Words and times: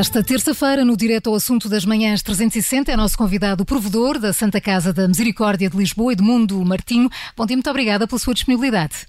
Esta 0.00 0.24
terça-feira, 0.24 0.82
no 0.82 0.96
Direto 0.96 1.28
ao 1.28 1.36
Assunto 1.36 1.68
das 1.68 1.84
Manhãs 1.84 2.22
360, 2.22 2.90
é 2.90 2.96
nosso 2.96 3.18
convidado 3.18 3.64
o 3.64 3.66
provedor 3.66 4.18
da 4.18 4.32
Santa 4.32 4.58
Casa 4.58 4.94
da 4.94 5.06
Misericórdia 5.06 5.68
de 5.68 5.76
Lisboa, 5.76 6.14
Edmundo 6.14 6.64
Martinho. 6.64 7.10
Bom 7.36 7.44
dia, 7.44 7.54
muito 7.54 7.68
obrigada 7.68 8.08
pela 8.08 8.18
sua 8.18 8.32
disponibilidade. 8.32 9.06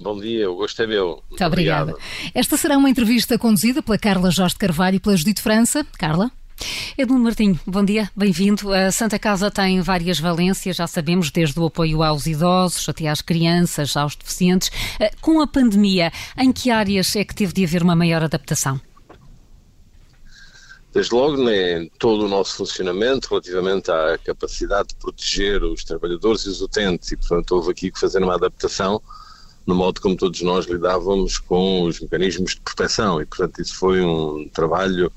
Bom 0.00 0.18
dia, 0.18 0.50
o 0.50 0.56
gosto 0.56 0.80
é 0.80 0.86
meu. 0.86 1.08
Muito, 1.08 1.24
muito 1.28 1.44
obrigada. 1.44 1.94
Esta 2.34 2.56
será 2.56 2.78
uma 2.78 2.88
entrevista 2.88 3.36
conduzida 3.38 3.82
pela 3.82 3.98
Carla 3.98 4.30
Jorge 4.30 4.56
Carvalho 4.56 4.96
e 4.96 4.98
pela 4.98 5.14
Judite 5.14 5.42
França. 5.42 5.86
Carla? 5.98 6.32
Edmundo 6.96 7.24
Martinho, 7.24 7.60
bom 7.66 7.84
dia, 7.84 8.10
bem-vindo. 8.16 8.72
A 8.72 8.90
Santa 8.90 9.18
Casa 9.18 9.50
tem 9.50 9.82
várias 9.82 10.18
valências, 10.18 10.76
já 10.76 10.86
sabemos, 10.86 11.30
desde 11.30 11.60
o 11.60 11.66
apoio 11.66 12.02
aos 12.02 12.26
idosos 12.26 12.88
até 12.88 13.08
às 13.08 13.20
crianças, 13.20 13.94
aos 13.94 14.16
deficientes. 14.16 14.70
Eh, 14.98 15.10
com 15.20 15.42
a 15.42 15.46
pandemia, 15.46 16.10
em 16.38 16.50
que 16.50 16.70
áreas 16.70 17.14
é 17.14 17.26
que 17.26 17.34
teve 17.34 17.52
de 17.52 17.62
haver 17.62 17.82
uma 17.82 17.94
maior 17.94 18.24
adaptação? 18.24 18.80
Desde 20.94 21.12
logo, 21.12 21.50
em 21.50 21.90
todo 21.98 22.24
o 22.24 22.28
nosso 22.28 22.56
funcionamento 22.56 23.28
relativamente 23.28 23.90
à 23.90 24.16
capacidade 24.16 24.90
de 24.90 24.94
proteger 24.94 25.64
os 25.64 25.82
trabalhadores 25.82 26.42
e 26.42 26.50
os 26.50 26.62
utentes, 26.62 27.10
e 27.10 27.16
portanto 27.16 27.50
houve 27.50 27.72
aqui 27.72 27.90
que 27.90 27.98
fazer 27.98 28.22
uma 28.22 28.36
adaptação 28.36 29.02
no 29.66 29.74
modo 29.74 30.00
como 30.00 30.16
todos 30.16 30.40
nós 30.42 30.66
lidávamos 30.66 31.38
com 31.38 31.84
os 31.84 31.98
mecanismos 31.98 32.54
de 32.54 32.60
proteção, 32.60 33.20
e 33.20 33.26
portanto 33.26 33.60
isso 33.60 33.74
foi 33.74 34.02
um 34.02 34.48
trabalho 34.50 35.10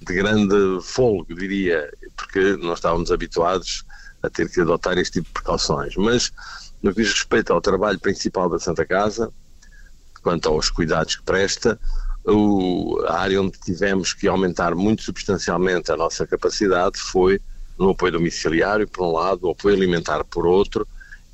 de 0.00 0.14
grande 0.14 0.82
folgo, 0.82 1.34
diria, 1.34 1.90
porque 2.16 2.56
nós 2.56 2.78
estávamos 2.78 3.10
habituados 3.10 3.84
a 4.22 4.28
ter 4.28 4.50
que 4.50 4.60
adotar 4.60 4.98
este 4.98 5.14
tipo 5.14 5.28
de 5.28 5.32
precauções. 5.32 5.96
Mas, 5.96 6.32
no 6.82 6.92
que 6.92 7.02
diz 7.02 7.12
respeito 7.12 7.52
ao 7.52 7.60
trabalho 7.60 7.98
principal 7.98 8.48
da 8.50 8.58
Santa 8.58 8.84
Casa, 8.84 9.32
quanto 10.22 10.48
aos 10.48 10.70
cuidados 10.70 11.16
que 11.16 11.22
presta, 11.22 11.78
o, 12.26 13.02
a 13.06 13.20
área 13.20 13.40
onde 13.40 13.58
tivemos 13.58 14.12
que 14.12 14.26
aumentar 14.26 14.74
muito 14.74 15.02
substancialmente 15.02 15.92
a 15.92 15.96
nossa 15.96 16.26
capacidade 16.26 16.98
foi 16.98 17.40
no 17.78 17.90
apoio 17.90 18.12
domiciliário, 18.12 18.88
por 18.88 19.06
um 19.06 19.12
lado, 19.12 19.46
o 19.46 19.50
apoio 19.50 19.74
alimentar, 19.74 20.24
por 20.24 20.46
outro, 20.46 20.86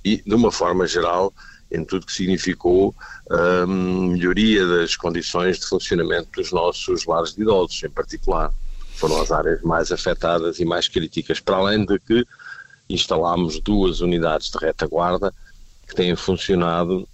e, 0.05 0.22
de 0.22 0.34
uma 0.34 0.50
forma 0.50 0.86
geral, 0.86 1.32
em 1.70 1.84
tudo 1.84 2.06
que 2.06 2.12
significou 2.12 2.94
a 3.30 3.64
hum, 3.66 4.12
melhoria 4.12 4.66
das 4.66 4.97
condições 4.97 5.60
de 5.60 5.66
funcionamento 5.66 6.28
dos 6.34 6.50
nossos 6.50 7.04
lares 7.04 7.34
de 7.34 7.42
idosos, 7.42 7.82
em 7.82 7.91
particular. 7.91 8.52
Foram 8.97 9.20
as 9.20 9.30
áreas 9.30 9.62
mais 9.62 9.92
afetadas 9.92 10.58
e 10.58 10.64
mais 10.64 10.88
críticas, 10.88 11.38
para 11.41 11.56
além 11.56 11.84
de 11.84 11.98
que 12.00 12.27
instalámos 12.88 13.60
duas 13.60 14.00
unidades 14.00 14.50
de 14.50 14.58
retaguarda 14.58 15.32
que 15.86 15.94
têm 15.94 16.16
funcionado 16.16 17.06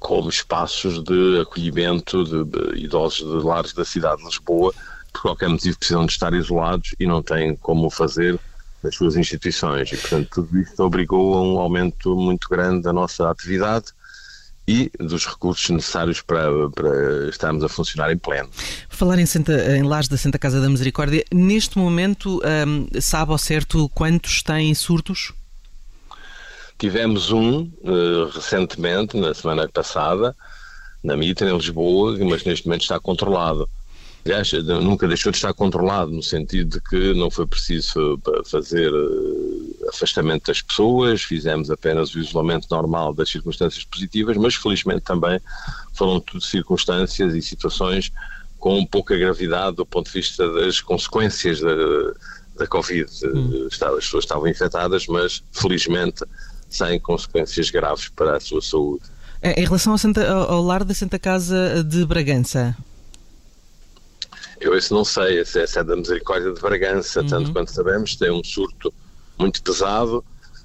como 0.00 0.28
espaços 0.28 1.02
de 1.02 1.40
acolhimento 1.40 2.24
de 2.24 2.78
idosos 2.78 3.18
de 3.18 3.46
lares 3.46 3.72
da 3.72 3.84
cidade 3.84 4.18
de 4.18 4.26
Lisboa, 4.26 4.74
por 5.12 5.22
qualquer 5.22 5.48
motivo 5.48 5.78
precisam 5.78 6.06
de 6.06 6.12
estar 6.12 6.32
isolados 6.34 6.94
e 6.98 7.06
não 7.06 7.22
têm 7.22 7.56
como 7.56 7.90
fazer 7.90 8.38
das 8.82 8.94
suas 8.94 9.16
instituições 9.16 9.90
e, 9.92 9.96
portanto, 9.96 10.28
tudo 10.30 10.60
isto 10.60 10.80
obrigou 10.82 11.34
a 11.34 11.42
um 11.42 11.58
aumento 11.58 12.14
muito 12.14 12.48
grande 12.48 12.82
da 12.82 12.92
nossa 12.92 13.28
atividade 13.30 13.86
e 14.68 14.90
dos 15.00 15.26
recursos 15.26 15.68
necessários 15.70 16.20
para, 16.20 16.68
para 16.70 17.28
estarmos 17.30 17.64
a 17.64 17.68
funcionar 17.68 18.12
em 18.12 18.18
pleno. 18.18 18.50
Falar 18.90 19.18
em, 19.18 19.24
Santa, 19.24 19.52
em 19.74 19.82
Lajes 19.82 20.08
da 20.08 20.18
Santa 20.18 20.38
Casa 20.38 20.60
da 20.60 20.68
Misericórdia, 20.68 21.24
neste 21.32 21.78
momento 21.78 22.40
um, 22.66 23.00
sabe 23.00 23.32
ao 23.32 23.38
certo 23.38 23.88
quantos 23.88 24.42
têm 24.42 24.74
surtos? 24.74 25.32
Tivemos 26.78 27.30
um 27.30 27.62
uh, 27.62 28.30
recentemente, 28.32 29.16
na 29.16 29.34
semana 29.34 29.68
passada, 29.68 30.34
na 31.02 31.16
Mitra, 31.16 31.50
em 31.50 31.56
Lisboa, 31.56 32.16
mas 32.20 32.44
neste 32.44 32.66
momento 32.66 32.82
está 32.82 33.00
controlado 33.00 33.68
aliás, 34.28 34.52
nunca 34.82 35.08
deixou 35.08 35.32
de 35.32 35.38
estar 35.38 35.54
controlado, 35.54 36.10
no 36.10 36.22
sentido 36.22 36.78
de 36.78 36.80
que 36.80 37.14
não 37.14 37.30
foi 37.30 37.46
preciso 37.46 38.20
fazer 38.44 38.92
eh, 38.92 39.88
afastamento 39.88 40.46
das 40.46 40.60
pessoas, 40.60 41.22
fizemos 41.22 41.70
apenas 41.70 42.14
o 42.14 42.18
isolamento 42.18 42.66
normal 42.70 43.14
das 43.14 43.30
circunstâncias 43.30 43.84
positivas, 43.84 44.36
mas 44.36 44.54
felizmente 44.54 45.00
também 45.00 45.40
foram 45.94 46.20
tudo 46.20 46.42
circunstâncias 46.42 47.34
e 47.34 47.40
situações 47.40 48.12
com 48.58 48.84
pouca 48.84 49.16
gravidade 49.16 49.76
do 49.76 49.86
ponto 49.86 50.06
de 50.06 50.12
vista 50.12 50.46
das 50.52 50.80
consequências 50.80 51.60
da, 51.60 51.74
da 52.58 52.66
Covid. 52.66 53.10
Hum. 53.24 53.68
As 53.70 53.78
pessoas 53.78 54.24
estavam 54.24 54.46
infectadas, 54.46 55.06
mas 55.06 55.42
felizmente 55.52 56.24
sem 56.68 56.98
consequências 57.00 57.70
graves 57.70 58.08
para 58.08 58.36
a 58.36 58.40
sua 58.40 58.60
saúde. 58.60 59.04
Em 59.42 59.64
relação 59.64 59.92
ao, 59.92 59.98
Santa, 59.98 60.28
ao 60.28 60.62
lar 60.62 60.84
da 60.84 60.94
Santa 60.94 61.18
Casa 61.18 61.84
de 61.84 62.04
Bragança, 62.04 62.76
eu 64.60 64.76
isso 64.76 64.92
não 64.92 65.04
sei, 65.04 65.40
essa, 65.40 65.60
é 65.60 65.84
da 65.84 65.96
Misericórdia 65.96 66.52
de 66.52 66.60
Bragança, 66.60 67.20
uhum. 67.20 67.26
tanto 67.26 67.52
quanto 67.52 67.70
sabemos, 67.70 68.16
tem 68.16 68.30
um 68.30 68.42
surto 68.42 68.92
muito 69.38 69.62
pesado, 69.62 70.24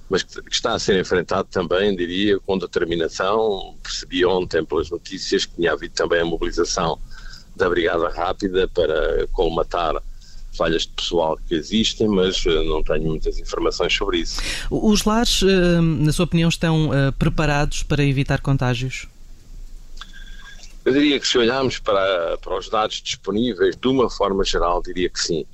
mas 0.09 0.24
que 0.24 0.41
está 0.52 0.74
a 0.74 0.80
ser 0.80 1.00
enfrentado 1.00 1.47
também, 1.52 1.96
diria, 1.96 2.40
com 2.40 2.58
determinação. 2.58 3.75
Percebi 3.81 4.25
ontem 4.25 4.66
pelas 4.66 4.90
notícias 4.90 5.46
que 5.46 5.56
tinha 5.56 5.72
havido 5.72 5.94
também 5.94 6.22
a 6.22 6.25
mobilização 6.25 7.00
da 7.56 7.70
Brigada 7.70 8.09
Rápida 8.09 8.68
para 8.68 9.28
colmatar 9.31 10.02
falhas 10.56 10.84
de 10.84 10.90
pessoal 10.90 11.38
que 11.47 11.56
existem, 11.56 12.08
mas 12.08 12.46
uh, 12.46 12.64
não 12.64 12.84
tenho 12.84 13.03
muitas 13.03 13.40
informações 13.40 13.94
sobre 13.94 14.19
isso. 14.19 14.40
Os 14.69 15.03
lares, 15.03 15.41
uh, 15.41 15.81
na 15.81 16.12
sua 16.12 16.25
opinião, 16.25 16.50
estão 16.50 16.90
uh, 16.90 17.12
preparados 17.18 17.84
para 17.84 18.03
evitar 18.03 18.41
contágios? 18.41 19.08
Eu 20.86 20.91
diria 20.91 21.19
que 21.19 21.28
se 21.28 21.38
olharmos 21.38 21.80
para, 21.80 22.38
para 22.40 22.58
os 22.58 22.69
dados 22.69 23.02
disponíveis, 23.02 23.75
de 23.75 23.88
uma 23.88 24.09
forma 24.09 24.44
geral, 24.44 24.81
diria 24.81 25.09
que 25.09 25.19
sim. 25.19 25.46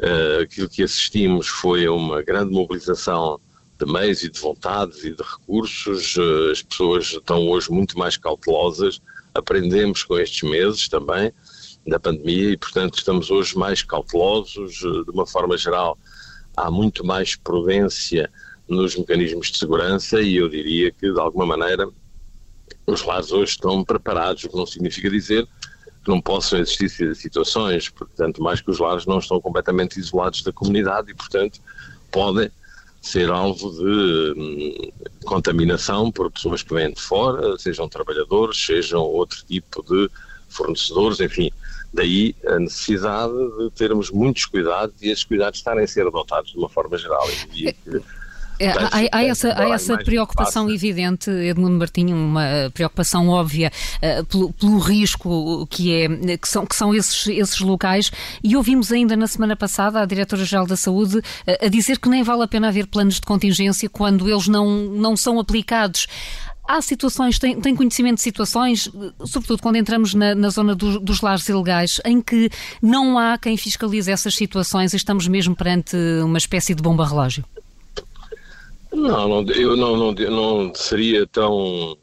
Uh, 0.00 0.42
aquilo 0.42 0.68
que 0.68 0.82
assistimos 0.82 1.48
foi 1.48 1.84
a 1.84 1.92
uma 1.92 2.22
grande 2.22 2.52
mobilização 2.52 3.38
de 3.78 3.84
meios 3.84 4.22
e 4.22 4.30
de 4.30 4.40
vontades 4.40 5.04
e 5.04 5.12
de 5.12 5.22
recursos. 5.22 6.16
Uh, 6.16 6.50
as 6.52 6.62
pessoas 6.62 7.06
estão 7.06 7.46
hoje 7.48 7.70
muito 7.70 7.98
mais 7.98 8.16
cautelosas. 8.16 9.02
Aprendemos 9.34 10.02
com 10.02 10.18
estes 10.18 10.48
meses 10.48 10.88
também 10.88 11.32
da 11.88 11.98
pandemia 11.98 12.50
e, 12.50 12.56
portanto, 12.56 12.98
estamos 12.98 13.30
hoje 13.30 13.56
mais 13.56 13.82
cautelosos. 13.82 14.78
De 14.78 15.10
uma 15.10 15.26
forma 15.26 15.56
geral, 15.56 15.98
há 16.56 16.70
muito 16.70 17.04
mais 17.04 17.36
prudência 17.36 18.30
nos 18.68 18.96
mecanismos 18.96 19.50
de 19.50 19.58
segurança 19.58 20.20
e 20.20 20.36
eu 20.36 20.48
diria 20.48 20.90
que, 20.90 21.12
de 21.12 21.20
alguma 21.20 21.46
maneira, 21.46 21.88
os 22.86 23.02
lares 23.02 23.32
hoje 23.32 23.52
estão 23.52 23.84
preparados, 23.84 24.44
o 24.44 24.48
que 24.48 24.56
não 24.56 24.66
significa 24.66 25.10
dizer 25.10 25.46
que 26.04 26.10
não 26.10 26.20
possam 26.20 26.58
existir 26.58 27.14
situações, 27.16 27.88
portanto, 27.88 28.42
mais 28.42 28.60
que 28.60 28.70
os 28.70 28.78
lares 28.78 29.04
não 29.04 29.18
estão 29.18 29.40
completamente 29.40 29.98
isolados 29.98 30.42
da 30.42 30.52
comunidade 30.52 31.10
e, 31.10 31.14
portanto, 31.14 31.60
podem 32.10 32.50
ser 33.00 33.30
alvo 33.30 33.70
de 33.70 34.34
hum, 34.36 34.90
contaminação 35.24 36.10
por 36.10 36.30
pessoas 36.30 36.62
que 36.62 36.74
vêm 36.74 36.92
de 36.92 37.00
fora, 37.00 37.56
sejam 37.58 37.88
trabalhadores, 37.88 38.64
sejam 38.64 39.00
outro 39.00 39.44
tipo 39.46 39.82
de 39.82 40.10
fornecedores, 40.48 41.20
enfim. 41.20 41.50
Daí 41.98 42.32
a 42.46 42.60
necessidade 42.60 43.32
de 43.58 43.70
termos 43.74 44.08
muitos 44.12 44.46
cuidados 44.46 44.94
e 45.02 45.08
esses 45.08 45.24
cuidados 45.24 45.58
estarem 45.58 45.82
a 45.82 45.86
ser 45.86 46.06
adotados 46.06 46.52
de 46.52 46.58
uma 46.58 46.68
forma 46.68 46.96
geral. 46.96 47.28
E, 47.52 47.74
é, 48.60 48.70
há, 48.70 49.18
há, 49.18 49.24
essa, 49.24 49.52
há 49.56 49.68
essa 49.70 49.96
preocupação 49.98 50.64
fácil. 50.64 50.74
evidente, 50.74 51.30
Edmundo 51.30 51.76
Martinho, 51.78 52.16
uma 52.16 52.70
preocupação 52.72 53.28
óbvia 53.28 53.72
uh, 53.96 54.24
pelo, 54.26 54.52
pelo, 54.52 54.78
risco 54.78 55.66
que, 55.68 55.92
é, 55.92 56.36
que, 56.36 56.48
são, 56.48 56.66
que 56.66 56.74
são 56.74 56.94
esses, 56.94 57.26
esses 57.28 57.60
locais. 57.60 58.12
E 58.42 58.56
ouvimos 58.56 58.92
ainda 58.92 59.16
na 59.16 59.26
semana 59.26 59.56
passada 59.56 60.00
a 60.00 60.04
Diretora-Geral 60.04 60.66
da 60.66 60.76
Saúde 60.76 61.18
uh, 61.18 61.22
a 61.66 61.68
dizer 61.68 61.98
que 61.98 62.08
nem 62.08 62.22
vale 62.22 62.42
a 62.42 62.48
pena 62.48 62.68
haver 62.68 62.86
planos 62.86 63.14
de 63.14 63.22
contingência 63.22 63.88
quando 63.88 64.28
eles 64.28 64.48
não, 64.48 64.68
não 64.68 65.16
são 65.16 65.38
aplicados. 65.38 66.06
Há 66.68 66.82
situações, 66.82 67.38
tem, 67.38 67.58
tem 67.58 67.74
conhecimento 67.74 68.16
de 68.16 68.22
situações, 68.22 68.90
sobretudo 69.24 69.62
quando 69.62 69.76
entramos 69.76 70.12
na, 70.12 70.34
na 70.34 70.50
zona 70.50 70.74
do, 70.74 71.00
dos 71.00 71.22
lares 71.22 71.48
ilegais, 71.48 71.98
em 72.04 72.20
que 72.20 72.50
não 72.82 73.18
há 73.18 73.38
quem 73.38 73.56
fiscalize 73.56 74.10
essas 74.10 74.34
situações 74.34 74.92
e 74.92 74.96
estamos 74.98 75.26
mesmo 75.26 75.56
perante 75.56 75.96
uma 76.22 76.36
espécie 76.36 76.74
de 76.74 76.82
bomba 76.82 77.06
relógio? 77.06 77.42
Não, 78.92 79.28
não 79.28 79.50
eu 79.52 79.78
não, 79.78 79.96
não, 79.96 80.12
não 80.12 80.74
seria 80.74 81.26
tão 81.26 81.96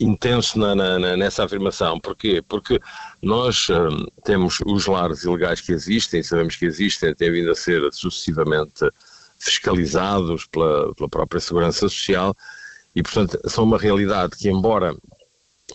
intenso 0.00 0.58
na, 0.58 0.74
na, 0.74 1.16
nessa 1.16 1.44
afirmação. 1.44 2.00
Porquê? 2.00 2.42
Porque 2.46 2.80
nós 3.22 3.68
hum, 3.70 4.04
temos 4.24 4.58
os 4.66 4.86
lares 4.86 5.22
ilegais 5.22 5.60
que 5.60 5.70
existem, 5.70 6.24
sabemos 6.24 6.56
que 6.56 6.64
existem, 6.64 7.14
têm 7.14 7.30
vindo 7.30 7.52
a 7.52 7.54
ser 7.54 7.80
sucessivamente 7.92 8.84
fiscalizados 9.38 10.46
pela, 10.46 10.92
pela 10.94 11.08
própria 11.08 11.40
Segurança 11.40 11.88
Social 11.88 12.34
e, 12.94 13.02
portanto, 13.02 13.38
são 13.48 13.64
uma 13.64 13.78
realidade 13.78 14.36
que, 14.36 14.48
embora 14.48 14.96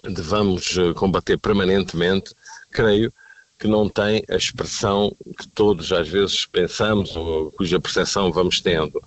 devamos 0.04 0.78
eh, 0.78 0.94
combater 0.94 1.38
permanentemente, 1.38 2.34
creio 2.72 3.12
que 3.58 3.68
não 3.68 3.90
tem 3.90 4.24
a 4.30 4.36
expressão 4.36 5.14
que 5.38 5.48
todos 5.50 5.92
às 5.92 6.08
vezes 6.08 6.46
pensamos 6.46 7.16
ou 7.16 7.52
cuja 7.52 7.80
percepção 7.80 8.32
vamos 8.32 8.62
tendo. 8.62 9.02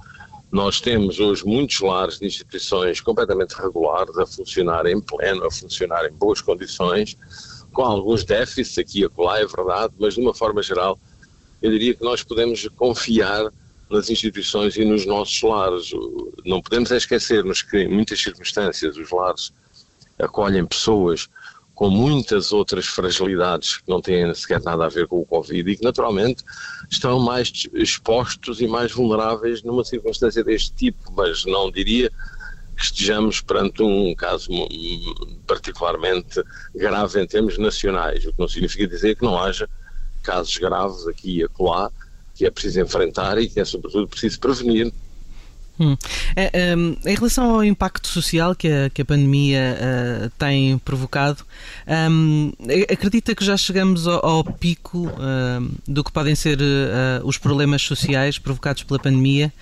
Nós 0.50 0.78
temos 0.78 1.18
hoje 1.18 1.46
muitos 1.46 1.80
lares 1.80 2.18
de 2.18 2.26
instituições 2.26 3.00
completamente 3.00 3.52
regulares 3.52 4.16
a 4.18 4.26
funcionar 4.26 4.84
em 4.84 5.00
pleno, 5.00 5.46
a 5.46 5.50
funcionar 5.50 6.04
em 6.04 6.12
boas 6.12 6.42
condições, 6.42 7.16
com 7.72 7.82
alguns 7.82 8.24
déficits 8.24 8.76
aqui 8.76 9.00
e 9.00 9.04
acolá, 9.06 9.40
é 9.40 9.46
verdade, 9.46 9.94
mas 9.98 10.14
de 10.14 10.20
uma 10.20 10.34
forma 10.34 10.62
geral, 10.62 10.98
eu 11.62 11.70
diria 11.70 11.94
que 11.94 12.04
nós 12.04 12.22
podemos 12.22 12.68
confiar 12.76 13.50
nas 13.92 14.10
instituições 14.10 14.76
e 14.76 14.84
nos 14.84 15.06
nossos 15.06 15.40
lares. 15.42 15.90
Não 16.44 16.60
podemos 16.60 16.90
esquecer-nos 16.90 17.62
que, 17.62 17.78
em 17.78 17.88
muitas 17.88 18.20
circunstâncias, 18.20 18.96
os 18.96 19.10
lares 19.10 19.52
acolhem 20.18 20.64
pessoas 20.66 21.28
com 21.74 21.88
muitas 21.90 22.52
outras 22.52 22.86
fragilidades 22.86 23.78
que 23.78 23.88
não 23.88 24.00
têm 24.00 24.32
sequer 24.34 24.62
nada 24.62 24.86
a 24.86 24.88
ver 24.88 25.06
com 25.06 25.20
o 25.20 25.24
Covid 25.24 25.70
e 25.70 25.76
que, 25.76 25.82
naturalmente, 25.82 26.44
estão 26.90 27.18
mais 27.18 27.50
expostos 27.74 28.60
e 28.60 28.66
mais 28.66 28.92
vulneráveis 28.92 29.62
numa 29.62 29.84
circunstância 29.84 30.44
deste 30.44 30.72
tipo, 30.74 31.12
mas 31.16 31.44
não 31.44 31.70
diria 31.70 32.10
que 32.76 32.84
estejamos 32.84 33.40
perante 33.40 33.82
um 33.82 34.14
caso 34.14 34.48
particularmente 35.46 36.42
grave 36.74 37.20
em 37.20 37.26
termos 37.26 37.58
nacionais, 37.58 38.24
o 38.26 38.32
que 38.32 38.38
não 38.38 38.48
significa 38.48 38.86
dizer 38.86 39.16
que 39.16 39.24
não 39.24 39.38
haja 39.38 39.68
casos 40.22 40.56
graves 40.56 41.06
aqui 41.08 41.38
e 41.38 41.44
acolá 41.44 41.90
que 42.42 42.46
é 42.46 42.50
preciso 42.50 42.80
enfrentar 42.80 43.38
e 43.38 43.48
que 43.48 43.60
é, 43.60 43.64
sobretudo, 43.64 44.08
preciso 44.08 44.40
prevenir. 44.40 44.92
Hum. 45.78 45.96
É, 46.34 46.74
um, 46.76 46.96
em 47.06 47.14
relação 47.14 47.54
ao 47.54 47.64
impacto 47.64 48.08
social 48.08 48.54
que 48.54 48.68
a, 48.68 48.90
que 48.90 49.00
a 49.00 49.04
pandemia 49.04 49.78
uh, 49.78 50.30
tem 50.36 50.76
provocado, 50.78 51.44
um, 52.10 52.52
acredita 52.90 53.32
que 53.34 53.44
já 53.44 53.56
chegamos 53.56 54.08
ao, 54.08 54.26
ao 54.26 54.44
pico 54.44 55.06
uh, 55.06 55.70
do 55.86 56.02
que 56.02 56.10
podem 56.10 56.34
ser 56.34 56.58
uh, 56.60 57.24
os 57.24 57.38
problemas 57.38 57.80
sociais 57.82 58.38
provocados 58.38 58.82
pela 58.82 58.98
pandemia 58.98 59.52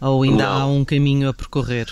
ou 0.00 0.22
ainda 0.22 0.44
Não. 0.44 0.52
há 0.52 0.66
um 0.66 0.84
caminho 0.86 1.28
a 1.28 1.34
percorrer? 1.34 1.86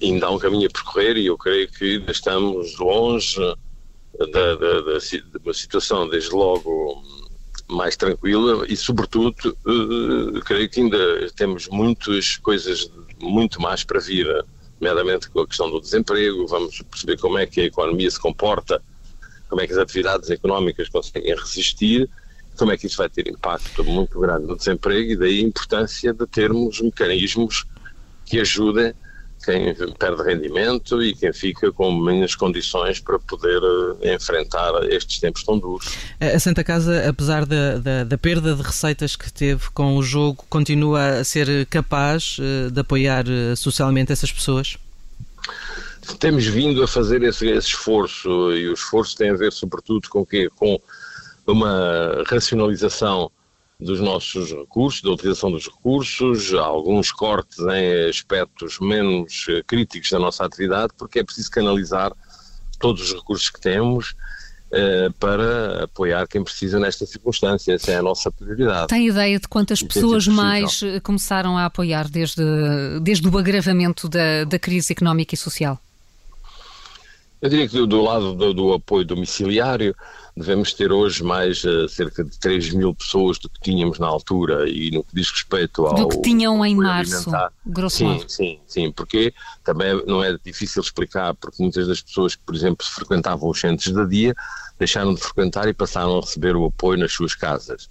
Ainda 0.00 0.26
há 0.26 0.30
um 0.30 0.38
caminho 0.38 0.68
a 0.68 0.70
percorrer 0.70 1.16
e 1.16 1.26
eu 1.26 1.36
creio 1.36 1.68
que 1.68 1.96
ainda 1.96 2.12
estamos 2.12 2.78
longe 2.78 3.36
da, 3.36 4.26
da, 4.26 4.80
da, 4.80 4.98
de 4.98 5.22
uma 5.44 5.52
situação, 5.52 6.08
desde 6.08 6.30
logo, 6.30 7.02
mais 7.72 7.96
tranquila 7.96 8.64
e, 8.68 8.76
sobretudo, 8.76 9.56
uh, 9.66 10.40
creio 10.40 10.68
que 10.68 10.80
ainda 10.80 11.30
temos 11.34 11.68
muitas 11.68 12.36
coisas 12.36 12.90
muito 13.20 13.60
mais 13.60 13.84
para 13.84 14.00
vir, 14.00 14.26
nomeadamente 14.80 15.30
com 15.30 15.40
a 15.40 15.46
questão 15.46 15.70
do 15.70 15.80
desemprego, 15.80 16.46
vamos 16.46 16.82
perceber 16.82 17.18
como 17.18 17.38
é 17.38 17.46
que 17.46 17.60
a 17.60 17.64
economia 17.64 18.10
se 18.10 18.20
comporta, 18.20 18.82
como 19.48 19.60
é 19.60 19.66
que 19.66 19.72
as 19.72 19.78
atividades 19.78 20.30
económicas 20.30 20.88
conseguem 20.88 21.34
resistir, 21.34 22.08
como 22.56 22.72
é 22.72 22.76
que 22.76 22.86
isso 22.86 22.96
vai 22.96 23.08
ter 23.08 23.28
impacto 23.28 23.84
muito 23.84 24.18
grande 24.20 24.46
no 24.46 24.56
desemprego 24.56 25.12
e 25.12 25.16
daí 25.16 25.40
a 25.40 25.42
importância 25.42 26.12
de 26.12 26.26
termos 26.26 26.80
mecanismos 26.80 27.64
que 28.24 28.40
ajudem 28.40 28.92
quem 29.42 29.74
perde 29.98 30.22
rendimento 30.22 31.02
e 31.02 31.14
quem 31.14 31.32
fica 31.32 31.72
com 31.72 31.92
menos 31.92 32.34
condições 32.34 33.00
para 33.00 33.18
poder 33.18 33.60
eh, 34.02 34.14
enfrentar 34.14 34.72
estes 34.90 35.18
tempos 35.18 35.42
tão 35.42 35.58
duros. 35.58 35.96
A 36.20 36.38
Santa 36.38 36.62
Casa, 36.62 37.08
apesar 37.08 37.44
da, 37.44 37.78
da, 37.78 38.04
da, 38.04 38.18
perda 38.18 38.54
de 38.54 38.62
receitas 38.62 39.16
que 39.16 39.32
teve 39.32 39.70
com 39.70 39.96
o 39.96 40.02
jogo, 40.02 40.44
continua 40.48 41.20
a 41.20 41.24
ser 41.24 41.66
capaz 41.66 42.36
eh, 42.40 42.70
de 42.70 42.80
apoiar 42.80 43.24
eh, 43.28 43.56
socialmente 43.56 44.12
essas 44.12 44.30
pessoas? 44.30 44.76
Temos 46.18 46.46
vindo 46.46 46.82
a 46.82 46.88
fazer 46.88 47.22
esse, 47.22 47.48
esse 47.48 47.68
esforço 47.68 48.28
e 48.52 48.68
o 48.68 48.74
esforço 48.74 49.16
tem 49.16 49.30
a 49.30 49.34
ver 49.34 49.52
sobretudo 49.52 50.08
com, 50.08 50.24
que, 50.24 50.48
com 50.50 50.80
uma 51.46 52.22
racionalização 52.26 53.30
dos 53.78 54.00
nossos 54.00 54.50
recursos, 54.52 55.02
da 55.02 55.10
utilização 55.10 55.50
dos 55.50 55.66
recursos, 55.66 56.54
alguns 56.54 57.10
cortes 57.10 57.58
em 57.58 58.08
aspectos 58.08 58.78
menos 58.80 59.46
eh, 59.48 59.62
críticos 59.66 60.10
da 60.10 60.18
nossa 60.18 60.44
atividade, 60.44 60.92
porque 60.96 61.18
é 61.18 61.24
preciso 61.24 61.50
canalizar 61.50 62.12
todos 62.78 63.02
os 63.02 63.14
recursos 63.14 63.50
que 63.50 63.60
temos 63.60 64.14
eh, 64.70 65.10
para 65.20 65.84
apoiar 65.84 66.26
quem 66.26 66.42
precisa 66.42 66.80
nesta 66.80 67.04
circunstância. 67.04 67.74
Essa 67.74 67.92
é 67.92 67.96
a 67.96 68.02
nossa 68.02 68.30
prioridade. 68.30 68.88
Tem 68.88 69.06
ideia 69.06 69.38
de 69.38 69.46
quantas 69.46 69.82
pessoas 69.82 70.26
mais 70.26 70.82
eh, 70.82 70.98
começaram 71.00 71.58
a 71.58 71.66
apoiar 71.66 72.08
desde, 72.08 72.42
desde 73.02 73.28
o 73.28 73.36
agravamento 73.36 74.08
da, 74.08 74.44
da 74.44 74.58
crise 74.58 74.92
económica 74.92 75.34
e 75.34 75.38
social? 75.38 75.78
Eu 77.42 77.48
diria 77.48 77.68
que 77.68 77.74
do, 77.74 77.88
do 77.88 78.00
lado 78.00 78.34
do, 78.34 78.54
do, 78.54 78.72
apoio 78.72 79.04
domiciliário 79.04 79.96
devemos 80.36 80.72
ter 80.72 80.92
hoje 80.92 81.24
mais 81.24 81.64
uh, 81.64 81.88
cerca 81.88 82.22
de 82.22 82.38
3 82.38 82.72
mil 82.72 82.94
pessoas 82.94 83.36
do 83.36 83.50
que 83.50 83.60
tínhamos 83.60 83.98
na 83.98 84.06
altura 84.06 84.70
e 84.70 84.92
no 84.92 85.02
que 85.02 85.12
diz 85.12 85.28
respeito 85.28 85.84
ao... 85.84 85.94
Do 85.94 86.08
que 86.08 86.22
tinham 86.22 86.64
em 86.64 86.76
março, 86.76 87.32
grosso 87.66 87.96
Sim, 87.96 88.04
modo. 88.04 88.24
sim, 88.28 88.60
sim, 88.64 88.92
porque 88.92 89.34
também 89.64 90.00
não 90.06 90.22
é 90.22 90.38
difícil 90.44 90.80
explicar, 90.80 91.34
porque 91.34 91.60
muitas 91.60 91.88
das 91.88 92.00
pessoas 92.00 92.36
que, 92.36 92.42
por 92.46 92.54
exemplo, 92.54 92.86
frequentavam 92.86 93.50
os 93.50 93.58
centros 93.58 93.92
da 93.92 94.04
dia 94.04 94.36
deixaram 94.78 95.12
de 95.12 95.20
frequentar 95.20 95.66
e 95.66 95.74
passaram 95.74 96.18
a 96.18 96.20
receber 96.20 96.54
o 96.54 96.66
apoio 96.66 97.00
nas 97.00 97.12
suas 97.12 97.34
casas. 97.34 97.90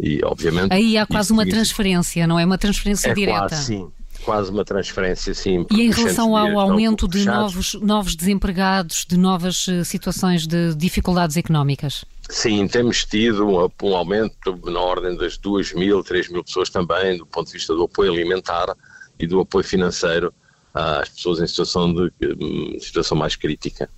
E, 0.00 0.20
obviamente... 0.24 0.72
Aí 0.72 0.98
há 0.98 1.06
quase 1.06 1.32
uma 1.32 1.46
transferência, 1.46 2.26
não 2.26 2.40
é? 2.40 2.44
Uma 2.44 2.58
transferência 2.58 3.10
é 3.10 3.14
direta. 3.14 3.48
Quase, 3.50 3.64
sim, 3.66 3.92
quase 4.24 4.50
uma 4.50 4.64
transferência, 4.64 5.34
sim. 5.34 5.66
E 5.70 5.82
em 5.82 5.90
relação 5.90 6.36
ao 6.36 6.58
aumento 6.58 7.06
de 7.06 7.24
novos, 7.24 7.74
novos 7.74 8.16
desempregados, 8.16 9.04
de 9.08 9.16
novas 9.16 9.66
eh, 9.68 9.84
situações 9.84 10.46
de 10.46 10.74
dificuldades 10.74 11.36
económicas? 11.36 12.04
Sim, 12.28 12.66
temos 12.66 13.04
tido 13.04 13.46
um, 13.46 13.68
um 13.82 13.96
aumento 13.96 14.58
na 14.64 14.80
ordem 14.80 15.16
das 15.16 15.36
2 15.36 15.74
mil, 15.74 16.02
3 16.02 16.30
mil 16.30 16.42
pessoas 16.42 16.70
também, 16.70 17.18
do 17.18 17.26
ponto 17.26 17.48
de 17.48 17.52
vista 17.52 17.74
do 17.74 17.84
apoio 17.84 18.12
alimentar 18.12 18.74
e 19.18 19.26
do 19.26 19.40
apoio 19.40 19.64
financeiro 19.64 20.32
às 20.72 21.08
pessoas 21.08 21.40
em 21.40 21.46
situação, 21.46 21.92
de, 21.92 22.10
hum, 22.40 22.76
situação 22.80 23.16
mais 23.16 23.36
crítica. 23.36 23.88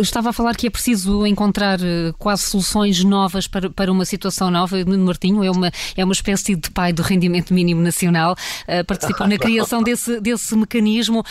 Estava 0.00 0.30
a 0.30 0.32
falar 0.32 0.54
que 0.56 0.66
é 0.66 0.70
preciso 0.70 1.26
encontrar 1.26 1.78
eh, 1.82 2.12
quase 2.18 2.44
soluções 2.44 3.04
novas 3.04 3.46
para, 3.46 3.68
para 3.68 3.92
uma 3.92 4.04
situação 4.04 4.50
nova. 4.50 4.82
Nuno 4.84 5.04
Martinho 5.04 5.44
é 5.44 5.50
uma, 5.50 5.70
é 5.96 6.04
uma 6.04 6.12
espécie 6.12 6.56
de 6.56 6.70
pai 6.70 6.92
do 6.92 7.02
rendimento 7.02 7.52
mínimo 7.52 7.82
nacional, 7.82 8.32
uh, 8.32 8.84
participou 8.86 9.26
na 9.26 9.36
criação 9.36 9.82
desse, 9.84 10.20
desse 10.20 10.56
mecanismo. 10.56 11.22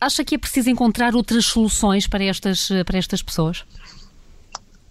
Acha 0.00 0.24
que 0.24 0.34
é 0.34 0.38
preciso 0.38 0.68
encontrar 0.68 1.14
outras 1.14 1.46
soluções 1.46 2.06
para 2.06 2.22
estas, 2.24 2.68
para 2.84 2.98
estas 2.98 3.22
pessoas? 3.22 3.64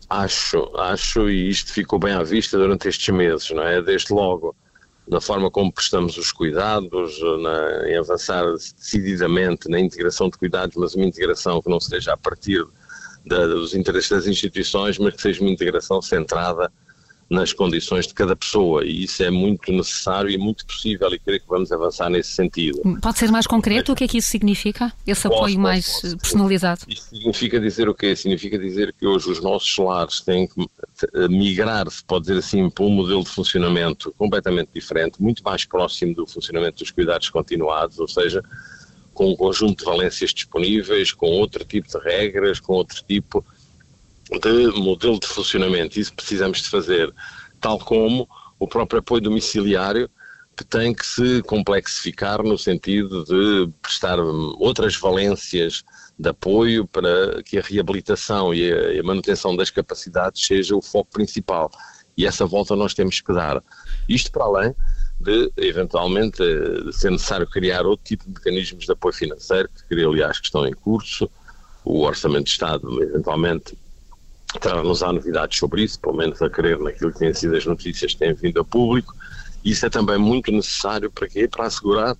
Acho, 0.10 0.72
acho, 0.78 1.30
e 1.30 1.50
isto 1.50 1.72
ficou 1.72 2.00
bem 2.00 2.14
à 2.14 2.24
vista 2.24 2.58
durante 2.58 2.88
estes 2.88 3.14
meses, 3.14 3.50
não 3.52 3.64
é? 3.64 3.82
Desde 3.82 4.12
logo 4.12 4.56
na 5.08 5.20
forma 5.20 5.52
como 5.52 5.72
prestamos 5.72 6.18
os 6.18 6.32
cuidados, 6.32 7.20
na, 7.42 7.90
em 7.90 7.98
avançar 7.98 8.46
decididamente 8.54 9.70
na 9.70 9.80
integração 9.80 10.30
de 10.30 10.38
cuidados, 10.38 10.76
mas 10.76 10.96
uma 10.96 11.06
integração 11.06 11.62
que 11.62 11.70
não 11.70 11.80
seja 11.80 12.14
a 12.14 12.18
partir 12.18 12.66
da, 13.26 13.48
dos 13.48 13.74
interesses 13.76 14.10
das 14.10 14.28
instituições, 14.28 14.98
mas 14.98 15.16
que 15.16 15.22
seja 15.22 15.42
uma 15.42 15.52
integração 15.52 16.02
centrada 16.02 16.72
nas 17.34 17.52
condições 17.52 18.06
de 18.06 18.14
cada 18.14 18.36
pessoa 18.36 18.86
e 18.86 19.04
isso 19.04 19.24
é 19.24 19.32
muito 19.32 19.72
necessário 19.72 20.30
e 20.30 20.38
muito 20.38 20.66
possível 20.66 21.12
e 21.14 21.20
creio 21.20 21.42
que 21.42 21.48
vamos 21.48 21.72
avançar 21.72 22.10
nesse 22.10 22.32
sentido. 22.32 22.80
Pode 23.02 23.18
ser 23.18 23.32
mais 23.32 23.48
concreto 23.48 23.92
o 23.92 23.96
que 23.96 24.04
é 24.04 24.08
que 24.08 24.20
isso 24.20 24.30
significa? 24.30 24.94
Esse 25.06 25.24
posso, 25.24 25.36
apoio 25.36 25.56
posso, 25.56 25.60
mais 25.60 26.02
posso. 26.02 26.18
personalizado? 26.18 26.82
Isso 26.88 27.10
significa 27.10 27.60
dizer 27.60 27.90
o 27.90 27.96
quê? 27.96 28.16
Significa 28.16 28.58
dizer 28.58 28.94
que 28.94 29.08
hoje 29.08 29.32
os 29.32 29.42
nossos 29.42 29.76
lares 29.78 30.22
têm 30.22 30.48
que 30.48 30.66
migrar, 31.28 31.90
se 31.90 32.04
pode 32.04 32.28
dizer 32.28 32.38
assim, 32.38 32.70
para 32.70 32.86
um 32.86 32.90
modelo 32.90 33.24
de 33.24 33.30
funcionamento 33.30 34.14
completamente 34.18 34.70
diferente, 34.74 35.22
muito 35.22 35.44
mais 35.44 35.66
próximo 35.66 36.14
do 36.14 36.28
funcionamento 36.28 36.80
dos 36.80 36.92
cuidados 36.92 37.30
continuados, 37.30 38.00
ou 38.00 38.08
seja, 38.08 38.44
com 39.14 39.32
um 39.32 39.36
conjunto 39.36 39.80
de 39.80 39.86
valências 39.86 40.32
disponíveis, 40.34 41.12
com 41.12 41.28
outro 41.28 41.66
tipo 41.66 41.88
de 41.88 41.98
regras, 41.98 42.60
com 42.60 42.74
outro 42.74 43.04
tipo 43.08 43.44
de 44.40 44.80
modelo 44.80 45.20
de 45.20 45.28
funcionamento. 45.28 46.00
Isso 46.00 46.14
precisamos 46.14 46.62
de 46.62 46.70
fazer, 46.70 47.14
tal 47.60 47.80
como 47.80 48.28
o 48.60 48.68
próprio 48.68 49.00
apoio 49.00 49.22
domiciliário, 49.22 50.10
que 50.56 50.64
tem 50.64 50.94
que 50.94 51.06
se 51.06 51.42
complexificar 51.44 52.44
no 52.44 52.58
sentido 52.58 53.24
de 53.26 53.72
prestar 53.82 54.20
outras 54.20 54.96
valências 54.96 55.84
de 56.18 56.30
apoio 56.30 56.86
para 56.88 57.42
que 57.44 57.58
a 57.58 57.62
reabilitação 57.62 58.54
e 58.54 58.72
a, 58.72 59.04
manutenção 59.04 59.56
das 59.56 59.70
capacidades 59.70 60.46
seja 60.46 60.76
o 60.76 60.82
foco 60.82 61.12
principal. 61.12 61.72
E 62.16 62.28
essa 62.28 62.46
volta 62.46 62.76
nós 62.76 62.94
temos 62.94 63.20
que 63.20 63.34
dar. 63.34 63.64
Isto 64.08 64.32
para 64.32 64.44
além 64.44 64.76
de, 65.20 65.52
eventualmente, 65.58 66.38
de 66.38 66.94
ser 66.94 67.10
necessário 67.10 67.50
criar 67.50 67.86
outro 67.86 68.06
tipo 68.06 68.26
de 68.26 68.32
mecanismos 68.32 68.86
de 68.86 68.92
apoio 68.92 69.14
financeiro, 69.14 69.70
que 69.90 70.04
aliás 70.04 70.40
que 70.40 70.46
estão 70.46 70.68
em 70.68 70.74
curso, 70.74 71.30
o 71.84 72.02
Orçamento 72.02 72.46
de 72.46 72.52
Estado, 72.52 73.04
eventualmente, 73.04 73.78
trará-nos 74.60 75.04
á 75.04 75.12
novidades 75.12 75.58
sobre 75.58 75.84
isso, 75.84 76.00
pelo 76.00 76.16
menos 76.16 76.42
a 76.42 76.50
crer 76.50 76.80
naquilo 76.80 77.12
que 77.12 77.20
têm 77.20 77.34
sido 77.34 77.56
as 77.56 77.66
notícias 77.66 78.14
que 78.14 78.20
têm 78.20 78.34
vindo 78.34 78.60
a 78.60 78.66
público. 78.66 79.16
Isso 79.64 79.86
é 79.86 79.90
também 79.90 80.18
muito 80.18 80.52
necessário 80.52 81.12
para 81.12 81.28
quê? 81.28 81.48
Para 81.48 81.66
assegurar 81.66 82.16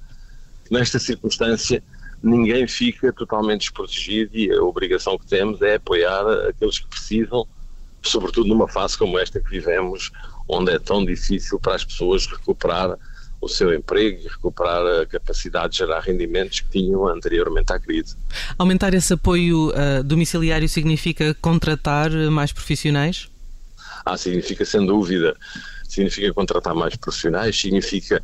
que 0.66 0.74
nesta 0.74 1.00
circunstância 1.00 1.84
ninguém 2.22 2.68
fica 2.68 3.12
totalmente 3.12 3.62
desprotegido 3.62 4.38
e 4.38 4.52
a 4.52 4.64
obrigação 4.64 5.18
que 5.18 5.28
temos 5.28 5.62
é 5.62 5.76
apoiar 5.76 6.26
aqueles 6.48 6.80
que 6.80 6.88
precisam, 6.88 7.46
sobretudo 8.02 8.48
numa 8.48 8.68
fase 8.68 8.98
como 8.98 9.20
esta 9.20 9.42
que 9.42 9.50
vivemos, 9.50 10.12
onde 10.48 10.72
é 10.72 10.80
tão 10.80 11.06
difícil 11.06 11.60
para 11.60 11.76
as 11.76 11.84
pessoas 11.84 12.26
recuperar 12.26 12.98
o 13.44 13.50
seu 13.50 13.74
emprego 13.74 14.22
e 14.22 14.28
recuperar 14.28 15.02
a 15.02 15.06
capacidade 15.06 15.74
de 15.74 15.80
gerar 15.80 16.00
rendimentos 16.00 16.62
que 16.62 16.70
tinham 16.70 17.08
anteriormente 17.08 17.72
à 17.74 17.80
crise. 17.80 18.16
Aumentar 18.58 18.94
esse 18.94 19.14
apoio 19.14 19.70
uh, 19.70 20.04
domiciliário 20.04 20.68
significa 20.70 21.34
contratar 21.36 22.10
mais 22.32 22.52
profissionais? 22.52 23.30
Ah, 24.06 24.18
significa 24.18 24.66
sem 24.66 24.86
dúvida. 24.86 25.36
Significa 25.88 26.34
contratar 26.34 26.74
mais 26.74 26.96
profissionais, 26.96 27.60
significa 27.60 28.22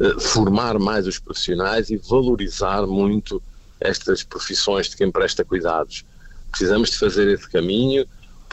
uh, 0.00 0.20
formar 0.20 0.78
mais 0.78 1.06
os 1.06 1.18
profissionais 1.18 1.90
e 1.90 1.96
valorizar 1.96 2.86
muito 2.86 3.42
estas 3.80 4.22
profissões 4.22 4.88
de 4.88 4.96
quem 4.96 5.10
presta 5.10 5.44
cuidados. 5.44 6.04
Precisamos 6.50 6.90
de 6.90 6.98
fazer 6.98 7.28
esse 7.28 7.48
caminho 7.48 8.06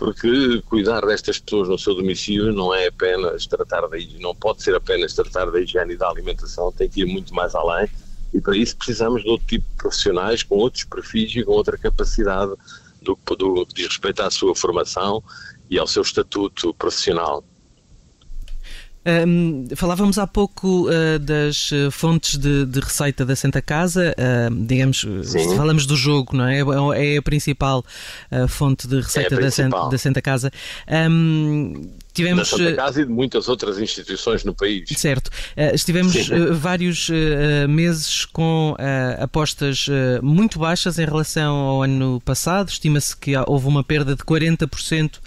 porque 0.04 0.62
cuidar 0.64 1.00
destas 1.06 1.40
pessoas 1.40 1.70
no 1.70 1.80
seu 1.80 1.96
domicílio 1.96 2.52
não 2.52 2.76
é 2.76 2.88
apenas 2.88 3.48
tratar 3.48 3.88
da 3.88 3.98
não 4.20 4.36
pode 4.36 4.62
ser 4.62 4.76
apenas 4.76 5.14
tratar 5.14 5.50
da 5.50 5.62
higiene 5.62 5.94
e 5.94 5.98
da 5.98 6.10
alimentação, 6.10 6.74
tem 6.74 6.90
que 6.90 7.04
ir 7.04 7.06
muito 7.06 7.34
mais 7.34 7.56
além 7.56 7.88
e 8.34 8.42
para 8.42 8.58
isso 8.58 8.76
precisamos 8.76 9.24
de 9.24 9.30
outro 9.30 9.48
tipo 9.48 9.66
de 9.66 9.78
profissionais 9.78 10.44
com 10.44 10.58
outros 10.58 10.84
perfis 10.84 11.34
e 11.38 11.44
com 11.46 11.54
outra 11.54 11.78
capacidade 11.78 12.52
do, 13.02 13.18
do 13.38 13.66
diz 13.74 13.88
respeito 13.88 14.22
à 14.22 14.30
sua 14.30 14.54
formação 14.54 15.24
e 15.70 15.80
ao 15.80 15.88
seu 15.88 16.02
estatuto 16.02 16.74
profissional. 16.74 17.42
Um, 19.06 19.66
falávamos 19.76 20.18
há 20.18 20.26
pouco 20.26 20.88
uh, 20.88 21.20
das 21.20 21.72
uh, 21.72 21.92
fontes 21.92 22.38
de, 22.38 22.66
de, 22.66 22.80
receita 22.80 23.26
da 23.26 23.36
Santa 23.36 23.62
Casa, 23.62 24.16
uh, 24.18 24.66
digamos, 24.66 25.06
Sim. 25.24 25.58
falamos 25.58 25.86
do 25.86 25.96
jogo, 25.98 26.36
não 26.38 26.48
é? 26.48 26.60
É 26.96 27.18
a 27.18 27.22
principal 27.22 27.84
fonte 28.48 28.88
de 28.88 29.02
receita 29.02 29.36
é 29.36 29.70
da, 29.70 29.90
da, 29.90 29.98
Santa 29.98 30.22
Casa. 30.22 30.52
Um, 31.10 31.90
Tivemos, 32.14 32.52
da 32.52 32.58
Santa 32.58 32.70
eh, 32.70 32.76
Casa 32.76 33.02
e 33.02 33.06
de 33.06 33.12
muitas 33.12 33.48
outras 33.48 33.80
instituições 33.80 34.44
no 34.44 34.54
país. 34.54 34.88
Certo. 34.96 35.28
Uh, 35.28 35.74
estivemos 35.74 36.16
uh, 36.30 36.54
vários 36.54 37.10
uh, 37.10 37.68
meses 37.68 38.26
com 38.26 38.76
apostas 39.20 39.88
muito 40.22 40.60
baixas 40.60 41.00
em 41.00 41.06
relação 41.06 41.56
ao 41.56 41.84
ano 41.84 42.22
passado. 42.22 42.70
Estima-se 42.70 43.16
que 43.18 43.34
houve 43.48 43.68
uma 43.68 43.84
perda 43.84 44.16
de 44.16 44.24
40% 44.24 45.18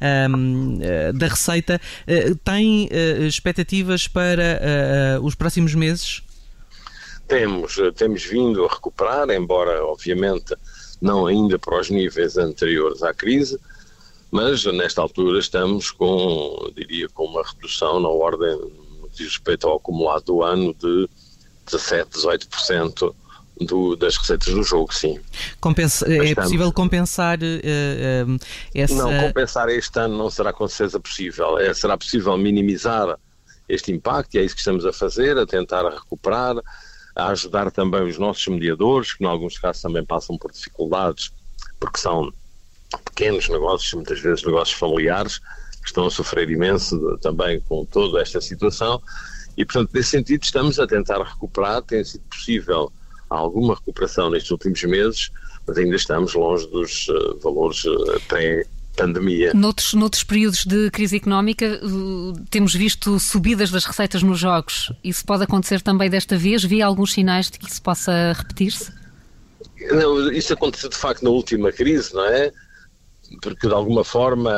um, 0.00 0.78
ehm, 0.80 1.12
da 1.14 1.26
receita. 1.26 1.80
tem 2.44 2.88
expectativas 3.26 4.08
para 4.08 5.20
os 5.22 5.34
próximos 5.34 5.74
meses? 5.74 6.22
Temos, 7.28 7.76
temos 7.96 8.24
vindo 8.24 8.64
a 8.64 8.68
recuperar, 8.68 9.30
embora 9.30 9.84
obviamente 9.84 10.54
não 11.00 11.26
ainda 11.26 11.58
para 11.58 11.80
os 11.80 11.90
níveis 11.90 12.36
anteriores 12.36 13.02
à 13.02 13.12
crise 13.14 13.58
mas 14.30 14.64
nesta 14.64 15.02
altura 15.02 15.38
estamos 15.38 15.90
com, 15.90 16.70
diria, 16.76 17.08
com 17.08 17.24
uma 17.24 17.42
redução 17.42 18.00
na 18.00 18.08
ordem, 18.08 18.56
no 18.56 19.08
que 19.08 19.16
diz 19.16 19.28
respeito 19.28 19.66
ao 19.66 19.76
acumulado 19.76 20.24
do 20.24 20.42
ano, 20.42 20.74
de 20.74 21.08
17, 21.66 22.10
18% 22.10 23.14
do, 23.60 23.96
das 23.96 24.16
receitas 24.16 24.54
do 24.54 24.62
jogo, 24.62 24.94
sim. 24.94 25.20
Compensa, 25.60 26.10
é 26.12 26.34
possível 26.34 26.72
compensar 26.72 27.38
uh, 27.38 27.44
uh, 27.44 28.38
essa... 28.74 28.94
Não, 28.94 29.26
compensar 29.26 29.68
este 29.68 29.98
ano 29.98 30.16
não 30.16 30.30
será 30.30 30.52
com 30.52 30.66
certeza 30.66 30.98
possível. 30.98 31.58
É, 31.58 31.74
será 31.74 31.96
possível 31.96 32.36
minimizar 32.38 33.18
este 33.68 33.92
impacto 33.92 34.34
e 34.34 34.38
é 34.38 34.42
isso 34.42 34.54
que 34.54 34.60
estamos 34.60 34.86
a 34.86 34.92
fazer, 34.92 35.36
a 35.38 35.46
tentar 35.46 35.88
recuperar, 35.88 36.56
a 37.14 37.28
ajudar 37.28 37.70
também 37.70 38.02
os 38.02 38.18
nossos 38.18 38.46
mediadores, 38.48 39.12
que 39.12 39.24
em 39.24 39.26
alguns 39.26 39.58
casos 39.58 39.82
também 39.82 40.04
passam 40.04 40.38
por 40.38 40.50
dificuldades, 40.50 41.30
porque 41.78 41.98
são 41.98 42.32
pequenos 43.20 43.50
negócios, 43.50 43.92
muitas 43.92 44.18
vezes 44.18 44.42
negócios 44.42 44.78
familiares, 44.78 45.38
que 45.82 45.88
estão 45.88 46.06
a 46.06 46.10
sofrer 46.10 46.48
imenso 46.48 47.18
também 47.20 47.60
com 47.60 47.84
toda 47.84 48.22
esta 48.22 48.40
situação. 48.40 49.00
E, 49.58 49.64
portanto, 49.64 49.90
nesse 49.92 50.10
sentido, 50.10 50.42
estamos 50.42 50.78
a 50.78 50.86
tentar 50.86 51.22
recuperar. 51.22 51.82
Tem 51.82 52.02
sido 52.02 52.22
possível 52.30 52.90
alguma 53.28 53.74
recuperação 53.74 54.30
nestes 54.30 54.50
últimos 54.50 54.82
meses, 54.84 55.30
mas 55.66 55.76
ainda 55.76 55.96
estamos 55.96 56.32
longe 56.32 56.66
dos 56.68 57.08
uh, 57.08 57.38
valores 57.42 57.84
uh, 57.84 58.20
pré 58.26 58.64
pandemia. 58.96 59.52
Noutros, 59.54 59.92
noutros 59.92 60.24
períodos 60.24 60.64
de 60.64 60.90
crise 60.90 61.16
económica, 61.16 61.78
uh, 61.82 62.32
temos 62.48 62.74
visto 62.74 63.20
subidas 63.20 63.70
das 63.70 63.84
receitas 63.84 64.22
nos 64.22 64.38
jogos. 64.38 64.92
Isso 65.04 65.24
pode 65.26 65.44
acontecer 65.44 65.82
também 65.82 66.08
desta 66.08 66.38
vez? 66.38 66.64
Vi 66.64 66.80
alguns 66.80 67.12
sinais 67.12 67.50
de 67.50 67.58
que 67.58 67.70
isso 67.70 67.82
possa 67.82 68.32
repetir-se? 68.32 68.90
Isso 70.32 70.52
aconteceu 70.54 70.88
de 70.88 70.96
facto 70.96 71.22
na 71.22 71.30
última 71.30 71.70
crise, 71.70 72.14
não 72.14 72.24
é? 72.24 72.50
Porque 73.42 73.68
de 73.68 73.74
alguma 73.74 74.04
forma 74.04 74.52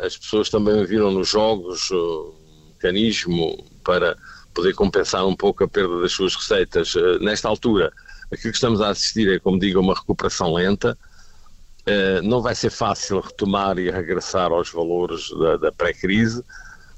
as 0.00 0.16
pessoas 0.16 0.48
também 0.48 0.84
viram 0.84 1.10
nos 1.10 1.28
jogos 1.28 1.90
um 1.90 2.32
mecanismo 2.74 3.64
para 3.84 4.16
poder 4.54 4.74
compensar 4.74 5.26
um 5.26 5.36
pouco 5.36 5.64
a 5.64 5.68
perda 5.68 6.00
das 6.00 6.12
suas 6.12 6.34
receitas. 6.34 6.94
Eh, 6.96 7.18
nesta 7.20 7.48
altura, 7.48 7.92
aquilo 8.32 8.52
que 8.52 8.56
estamos 8.56 8.80
a 8.80 8.88
assistir 8.88 9.30
é, 9.30 9.38
como 9.38 9.58
digo, 9.58 9.80
uma 9.80 9.94
recuperação 9.94 10.54
lenta. 10.54 10.96
Eh, 11.84 12.20
não 12.22 12.40
vai 12.40 12.54
ser 12.54 12.70
fácil 12.70 13.20
retomar 13.20 13.78
e 13.78 13.90
regressar 13.90 14.50
aos 14.50 14.70
valores 14.70 15.28
da, 15.38 15.56
da 15.58 15.72
pré-crise, 15.72 16.42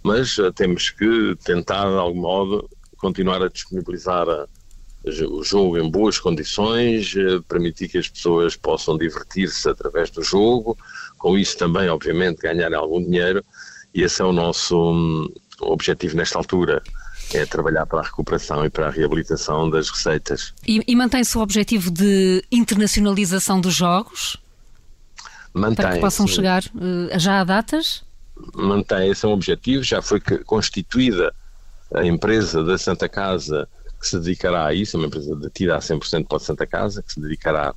mas 0.03 0.37
temos 0.55 0.91
que 0.91 1.37
tentar, 1.45 1.91
de 1.91 1.99
algum 1.99 2.21
modo, 2.21 2.71
continuar 2.97 3.43
a 3.43 3.49
disponibilizar 3.49 4.27
o 5.29 5.43
jogo 5.43 5.79
em 5.79 5.91
boas 5.91 6.19
condições, 6.19 7.15
permitir 7.49 7.89
que 7.89 7.99
as 7.99 8.09
pessoas 8.09 8.57
possam 8.57 8.97
divertir-se 8.97 9.69
através 9.69 10.11
do 10.11 10.23
jogo, 10.23 10.79
com 11.19 11.37
isso 11.37 11.59
também, 11.59 11.89
obviamente, 11.89 12.41
ganhar 12.41 12.73
algum 12.73 13.03
dinheiro, 13.03 13.45
e 13.95 14.03
esse 14.03 14.23
é 14.23 14.25
o 14.25 14.33
nosso 14.33 14.93
um, 14.93 15.29
objetivo 15.61 16.17
nesta 16.17 16.39
altura. 16.39 16.83
É 17.35 17.45
trabalhar 17.45 17.85
para 17.85 18.01
a 18.01 18.03
recuperação 18.03 18.65
e 18.65 18.71
para 18.71 18.87
a 18.87 18.91
reabilitação 18.91 19.69
das 19.69 19.91
receitas. 19.91 20.55
E, 20.67 20.83
e 20.87 20.97
mantém-se 20.97 21.37
o 21.37 21.43
objetivo 21.43 21.91
de 21.91 22.43
internacionalização 22.51 23.61
dos 23.61 23.75
jogos? 23.75 24.39
Mantém. 25.53 25.77
Para 25.77 25.95
que 25.95 26.01
possam 26.01 26.27
chegar 26.27 26.63
uh, 26.75 27.19
já 27.19 27.41
a 27.41 27.45
datas? 27.45 28.03
Mantém, 28.55 29.11
esse 29.11 29.27
é 29.27 29.29
um 29.29 29.33
objetivo. 29.33 29.83
Já 29.83 30.01
foi 30.01 30.21
constituída 30.21 31.35
a 31.95 32.03
empresa 32.03 32.65
da 32.65 32.79
Santa 32.79 33.09
Casa 33.11 33.69
que 34.01 34.07
se 34.07 34.19
dedicará 34.19 34.67
a 34.67 34.75
isso, 34.75 34.97
uma 34.97 35.07
empresa 35.07 35.35
detida 35.35 35.77
a 35.77 35.81
100% 35.81 36.27
para 36.27 36.37
a 36.37 36.41
Santa 36.41 36.67
Casa, 36.67 37.03
que 37.03 37.13
se 37.13 37.21
dedicará 37.21 37.75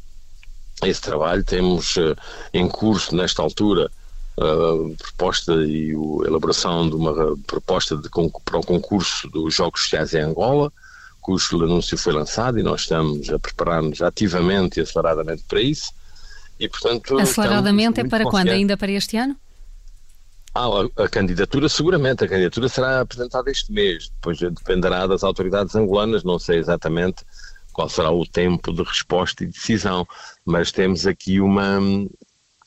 esse 0.89 1.01
trabalho. 1.01 1.43
Temos 1.43 1.95
uh, 1.97 2.15
em 2.53 2.67
curso, 2.67 3.15
nesta 3.15 3.41
altura, 3.41 3.89
uh, 4.37 4.95
proposta 4.97 5.53
e 5.65 5.93
a 5.93 6.27
elaboração 6.27 6.89
de 6.89 6.95
uma 6.95 7.37
proposta 7.47 7.97
de, 7.97 8.09
para 8.45 8.59
o 8.59 8.65
concurso 8.65 9.29
dos 9.29 9.53
Jogos 9.53 9.81
Sociais 9.81 10.13
em 10.13 10.21
Angola, 10.21 10.71
cujo 11.21 11.63
anúncio 11.63 11.97
foi 11.97 12.13
lançado 12.13 12.59
e 12.59 12.63
nós 12.63 12.81
estamos 12.81 13.29
a 13.29 13.37
preparar-nos 13.37 14.01
ativamente 14.01 14.79
e 14.79 14.83
aceleradamente 14.83 15.43
para 15.47 15.61
isso. 15.61 15.91
E, 16.59 16.67
portanto, 16.67 17.17
aceleradamente 17.17 17.99
é 17.99 18.03
para 18.03 18.23
quando? 18.25 18.49
Ainda 18.49 18.77
para 18.77 18.91
este 18.91 19.17
ano? 19.17 19.35
Ah, 20.53 20.67
a, 20.67 21.03
a, 21.05 21.09
candidatura, 21.09 21.69
seguramente. 21.69 22.23
A 22.23 22.27
candidatura 22.27 22.67
será 22.67 23.01
apresentada 23.01 23.49
este 23.49 23.71
mês, 23.71 24.09
depois 24.09 24.37
dependerá 24.37 25.07
das 25.07 25.23
autoridades 25.23 25.75
angolanas, 25.75 26.23
não 26.23 26.37
sei 26.37 26.59
exatamente 26.59 27.23
qual 27.71 27.89
será 27.89 28.11
o 28.11 28.25
tempo 28.25 28.73
de 28.73 28.83
resposta 28.83 29.43
e 29.43 29.47
decisão, 29.47 30.07
mas 30.45 30.71
temos 30.71 31.07
aqui 31.07 31.39
uma, 31.39 31.79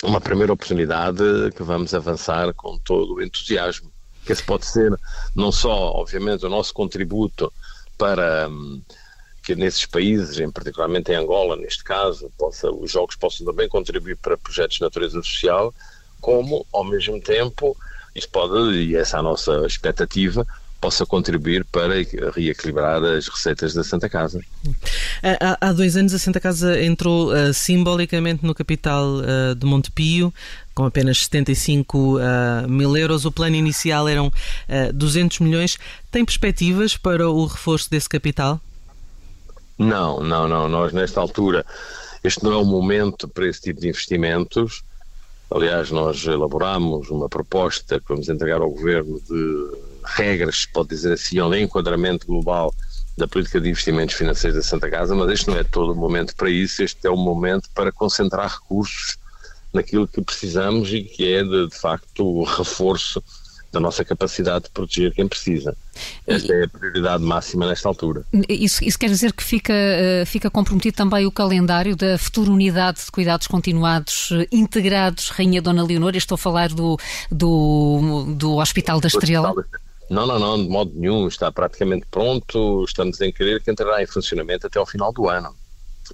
uma 0.03 0.21
primeira 0.21 0.53
oportunidade 0.53 1.23
que 1.57 1.63
vamos 1.63 1.95
avançar 1.95 2.53
com 2.55 2.79
todo 2.79 3.15
o 3.15 3.23
entusiasmo. 3.23 3.91
Que 4.25 4.33
esse 4.33 4.43
pode 4.43 4.67
ser 4.67 4.93
não 5.35 5.53
só, 5.53 5.93
obviamente, 5.93 6.47
o 6.47 6.49
nosso 6.49 6.73
contributo 6.73 7.53
para 7.99 8.49
que 9.45 9.55
nesses 9.55 9.85
países, 9.85 10.41
em 10.41 10.51
particularmente 10.51 11.13
em 11.13 11.17
Angola, 11.17 11.57
neste 11.57 11.85
caso, 11.85 12.33
possa, 12.39 12.71
os 12.71 12.91
jogos 12.91 13.15
possam 13.15 13.47
também 13.47 13.69
contribuir 13.69 14.17
para 14.17 14.39
projetos 14.39 14.77
de 14.77 14.83
natureza 14.83 15.23
social, 15.23 15.73
como, 16.21 16.67
ao 16.73 16.83
mesmo 16.83 17.21
tempo, 17.21 17.77
isso 18.15 18.29
pode, 18.31 18.73
e 18.73 18.97
essa 18.97 19.19
é 19.19 19.21
a 19.21 19.23
nossa 19.23 19.67
expectativa, 19.67 20.47
possa 20.85 21.07
contribuir 21.07 21.65
para 21.65 21.95
reequilibrar 22.37 23.03
as 23.03 23.27
receitas 23.27 23.73
da 23.73 23.83
Santa 23.83 24.07
Casa. 24.07 24.39
Há, 25.23 25.69
há 25.69 25.73
dois 25.73 25.97
anos 25.97 26.13
a 26.13 26.19
Santa 26.19 26.39
Casa 26.39 26.79
entrou 26.79 27.33
uh, 27.33 27.55
simbolicamente 27.55 28.45
no 28.45 28.55
capital 28.55 29.07
uh, 29.07 29.55
de 29.55 29.65
Montepio, 29.65 30.31
com 30.75 30.85
apenas 30.85 31.21
75 31.21 31.97
uh, 31.97 32.19
eh, 32.19 32.67
mil 32.67 32.95
euros. 32.95 33.25
O 33.25 33.33
plano 33.33 33.57
inicial 33.57 34.07
eram 34.07 34.27
uh, 34.27 34.93
200 34.93 35.39
milhões. 35.41 35.79
Tem 36.11 36.23
perspectivas 36.23 36.99
para 36.99 37.31
o 37.31 37.47
reforço 37.47 37.91
desse 37.91 38.09
capital? 38.09 38.61
Não, 39.79 40.23
não, 40.23 40.47
não. 40.47 40.69
Nós, 40.69 40.93
nesta 40.93 41.19
altura, 41.19 41.65
este 42.23 42.45
não 42.45 42.53
é 42.53 42.57
o 42.57 42.65
momento 42.65 43.27
para 43.27 43.49
esse 43.49 43.63
tipo 43.63 43.81
de 43.81 43.89
investimentos. 43.89 44.85
Aliás, 45.51 45.91
nós 45.91 46.27
elaboramos 46.27 47.09
uma 47.09 47.29
proposta 47.29 47.99
que 47.99 48.09
vamos 48.09 48.29
entregar 48.29 48.61
ao 48.61 48.71
Governo 48.71 49.19
de 49.21 49.94
regras, 50.05 50.67
pode 50.67 50.91
dizer 50.91 51.13
assim, 51.13 51.39
ou 51.41 51.51
de 51.51 51.61
enquadramento 51.61 52.27
global 52.27 52.73
da 53.17 53.29
política 53.29 53.61
de 53.61 53.69
investimentos 53.69 54.15
financeiros 54.15 54.57
da 54.57 54.63
Santa 54.63 54.91
Casa, 54.91 55.15
mas 55.15 55.31
este 55.31 55.49
não 55.49 55.57
é 55.57 55.65
todo 55.65 55.93
o 55.93 55.97
momento 55.97 56.35
para 56.35 56.51
isso, 56.51 56.83
este 56.83 57.07
é 57.07 57.11
o 57.11 57.17
momento 57.17 57.69
para 57.75 57.93
concentrar 57.93 58.49
recursos 58.49 59.17
naquilo 59.73 60.07
que 60.07 60.21
precisamos 60.21 60.93
e 60.93 61.03
que 61.03 61.33
é 61.33 61.43
de, 61.43 61.69
de 61.69 61.77
facto 61.77 62.25
o 62.25 62.45
reforço 62.45 63.23
da 63.75 63.81
nossa 63.81 64.05
capacidade 64.05 64.67
de 64.67 64.71
proteger 64.71 65.13
quem 65.13 65.27
precisa. 65.27 65.77
Esta 66.27 66.53
é 66.55 66.65
a 66.65 66.69
prioridade 66.69 67.23
máxima 67.25 67.67
nesta 67.67 67.89
altura. 67.89 68.25
Isso, 68.49 68.85
isso 68.85 68.97
quer 68.97 69.09
dizer 69.09 69.33
que 69.33 69.43
fica, 69.43 69.73
uh, 69.73 70.25
fica 70.27 70.49
comprometido 70.49 70.97
também 70.97 71.27
o 71.27 71.33
calendário 71.33 71.97
da 71.97 72.17
futura 72.17 72.53
unidade 72.53 73.05
de 73.05 73.11
cuidados 73.11 73.49
continuados 73.49 74.31
uh, 74.31 74.47
integrados 74.53 75.29
Rainha 75.31 75.61
Dona 75.61 75.83
Leonor? 75.83 76.15
estou 76.15 76.37
a 76.37 76.39
falar 76.39 76.69
do, 76.69 76.97
do, 77.31 78.33
do 78.37 78.57
Hospital 78.59 79.01
da 79.01 79.09
Estrela. 79.09 79.53
Não, 80.11 80.27
não, 80.27 80.39
não, 80.39 80.63
de 80.63 80.69
modo 80.69 80.93
nenhum. 80.95 81.27
Está 81.29 81.51
praticamente 81.51 82.07
pronto. 82.11 82.85
Estamos 82.85 83.21
em 83.21 83.33
querer 83.33 83.63
que 83.63 83.71
entrará 83.71 84.03
em 84.03 84.07
funcionamento 84.07 84.67
até 84.67 84.79
ao 84.79 84.87
final 84.87 85.13
do 85.13 85.29
ano. 85.29 85.55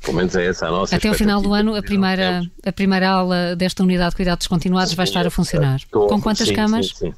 Pelo 0.00 0.16
menos 0.16 0.36
é 0.36 0.46
essa 0.46 0.68
a 0.68 0.70
nossa 0.70 0.94
Até 0.94 1.08
ao 1.08 1.14
final 1.14 1.42
do 1.42 1.52
ano, 1.52 1.74
a 1.74 1.82
primeira, 1.82 2.42
a 2.64 2.72
primeira 2.72 3.10
aula 3.10 3.56
desta 3.56 3.82
unidade 3.82 4.10
de 4.10 4.16
cuidados 4.16 4.46
continuados 4.46 4.90
sim, 4.90 4.96
vai 4.96 5.04
estar 5.04 5.26
a 5.26 5.30
funcionar. 5.30 5.76
Estou, 5.76 6.06
Com 6.06 6.20
quantas 6.20 6.46
sim, 6.46 6.54
camas? 6.54 6.88
Sim, 6.88 7.10
sim. 7.10 7.14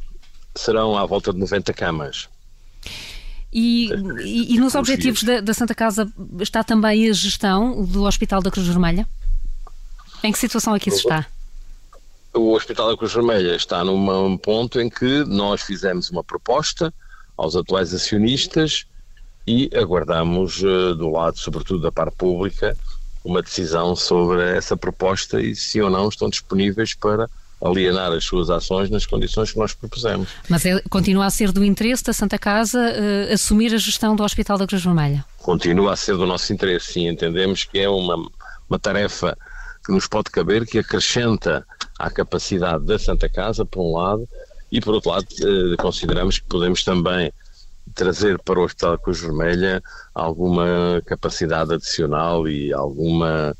Serão 0.55 0.97
à 0.97 1.05
volta 1.05 1.33
de 1.33 1.39
90 1.39 1.73
camas. 1.75 2.29
E, 3.53 3.91
e, 4.25 4.55
e 4.55 4.59
nos 4.59 4.75
objetivos 4.75 5.23
da, 5.23 5.43
da, 5.43 5.53
Santa 5.53 5.75
Casa 5.75 6.11
está 6.41 6.65
também 6.65 7.11
a 7.11 7.13
gestão 7.13 7.85
do 7.85 8.05
Hospital 8.05 8.41
da 8.41 8.51
Cruz 8.51 8.67
Vermelha? 8.67 9.07
Em 10.25 10.33
que 10.33 10.39
situação 10.39 10.75
é 10.75 10.81
que 10.81 10.89
isso 10.89 11.01
está? 11.01 11.27
O 12.35 12.55
Hospital 12.55 12.91
da 12.91 12.97
Cruz 12.97 13.13
Vermelha 13.13 13.55
está 13.55 13.85
num 13.85 14.37
ponto 14.39 14.81
em 14.81 14.89
que 14.89 15.25
nós 15.25 15.61
fizemos 15.61 16.11
uma 16.11 16.25
proposta 16.25 16.93
aos 17.37 17.55
atuais 17.55 17.93
acionistas 17.93 18.87
e 19.47 19.71
aguardamos 19.75 20.63
uh, 20.63 20.95
do 20.95 21.11
lado, 21.11 21.39
sobretudo 21.39 21.83
da 21.83 21.93
parte 21.93 22.17
pública, 22.17 22.77
uma 23.23 23.43
decisão 23.43 23.95
sobre 23.95 24.43
essa 24.57 24.77
proposta 24.77 25.41
e 25.43 25.55
se 25.55 25.81
ou 25.81 25.91
não 25.91 26.09
estão 26.09 26.31
disponíveis 26.31 26.95
para 26.95 27.29
alienar 27.63 28.11
as 28.13 28.25
suas 28.25 28.51
ações 28.51 28.89
nas 28.89 29.07
condições 29.07 29.53
que 29.53 29.59
nós 29.59 29.75
propusemos. 29.75 30.29
Mas 30.49 30.65
é, 30.65 30.81
continua 30.91 31.27
a 31.27 31.31
ser 31.31 31.53
do 31.53 31.65
interesse 31.65 32.03
da 32.03 32.13
Santa 32.13 32.39
Casa 32.39 32.79
uh, 32.79 33.33
assumir 33.33 33.75
a 33.75 33.79
gestão 33.79 34.17
do 34.17 34.25
Hospital 34.25 34.57
da 34.57 34.67
Cruz 34.67 34.83
Vermelha? 34.83 35.25
Continua 35.39 35.93
a 35.93 35.97
ser 35.97 36.17
do 36.17 36.27
nosso 36.27 36.51
interesse, 36.53 36.95
sim. 36.95 37.09
Entendemos 37.09 37.65
que 37.65 37.79
é 37.79 37.89
uma, 37.89 38.17
uma 38.69 38.79
tarefa 38.79 39.37
que 39.85 39.93
nos 39.93 40.07
pode 40.07 40.31
caber, 40.31 40.67
que 40.67 40.79
acrescenta 40.79 41.67
à 42.03 42.11
capacidade 42.11 42.85
da 42.85 42.99
Santa 42.99 43.29
Casa, 43.29 43.65
por 43.65 43.81
um 43.81 43.93
lado, 43.93 44.29
e 44.73 44.81
por 44.81 44.95
outro 44.95 45.11
lado, 45.11 45.27
uh, 45.43 45.77
consideramos 45.77 46.41
que 46.41 46.47
podemos 46.49 46.83
também 46.83 47.33
trazer 47.95 48.41
para 48.41 48.59
o 48.59 48.65
Hospital 48.65 48.99
Cruz 48.99 49.21
Vermelha 49.21 49.81
alguma 50.13 51.01
capacidade 51.07 51.75
adicional 51.75 52.49
e 52.49 52.73
alguma, 52.73 53.57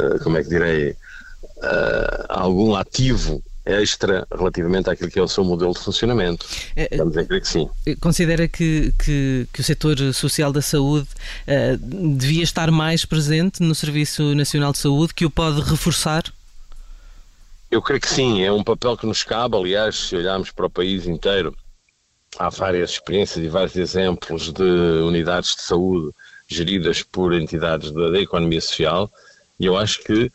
uh, 0.00 0.22
como 0.22 0.36
é 0.38 0.42
que 0.44 0.50
direi, 0.50 0.90
uh, 0.92 2.26
algum 2.28 2.76
ativo 2.76 3.42
extra 3.66 4.26
relativamente 4.32 4.88
àquilo 4.88 5.10
que 5.10 5.18
é 5.18 5.22
o 5.22 5.28
seu 5.28 5.42
modelo 5.42 5.72
de 5.72 5.80
funcionamento. 5.80 6.46
Estamos 6.76 7.16
a 7.16 7.24
crer 7.24 7.40
que 7.40 7.48
sim. 7.48 7.68
Considera 8.00 8.46
que, 8.46 8.94
que, 9.02 9.48
que, 9.52 9.60
o 9.60 9.64
setor 9.64 9.96
social 10.14 10.52
da 10.52 10.62
saúde 10.62 11.08
uh, 11.48 12.16
devia 12.16 12.44
estar 12.44 12.70
mais 12.70 13.04
presente 13.04 13.62
no 13.62 13.74
Serviço 13.74 14.34
Nacional 14.34 14.70
de 14.72 14.78
Saúde, 14.78 15.12
que 15.12 15.26
o 15.26 15.30
pode 15.30 15.60
reforçar? 15.60 16.22
Eu 17.70 17.80
creio 17.80 18.00
que 18.00 18.08
sim, 18.08 18.42
é 18.42 18.50
um 18.50 18.64
papel 18.64 18.96
que 18.96 19.06
nos 19.06 19.22
cabe, 19.22 19.56
aliás, 19.56 19.94
se 19.94 20.16
olharmos 20.16 20.50
para 20.50 20.66
o 20.66 20.70
país 20.70 21.06
inteiro, 21.06 21.56
há 22.36 22.48
várias 22.48 22.90
experiências 22.90 23.44
e 23.44 23.48
vários 23.48 23.76
exemplos 23.76 24.52
de 24.52 24.62
unidades 24.62 25.54
de 25.54 25.62
saúde 25.62 26.12
geridas 26.48 27.02
por 27.02 27.32
entidades 27.32 27.92
da, 27.92 28.10
da 28.10 28.20
economia 28.20 28.60
social 28.60 29.08
e 29.58 29.66
eu 29.66 29.76
acho 29.76 30.02
que 30.02 30.32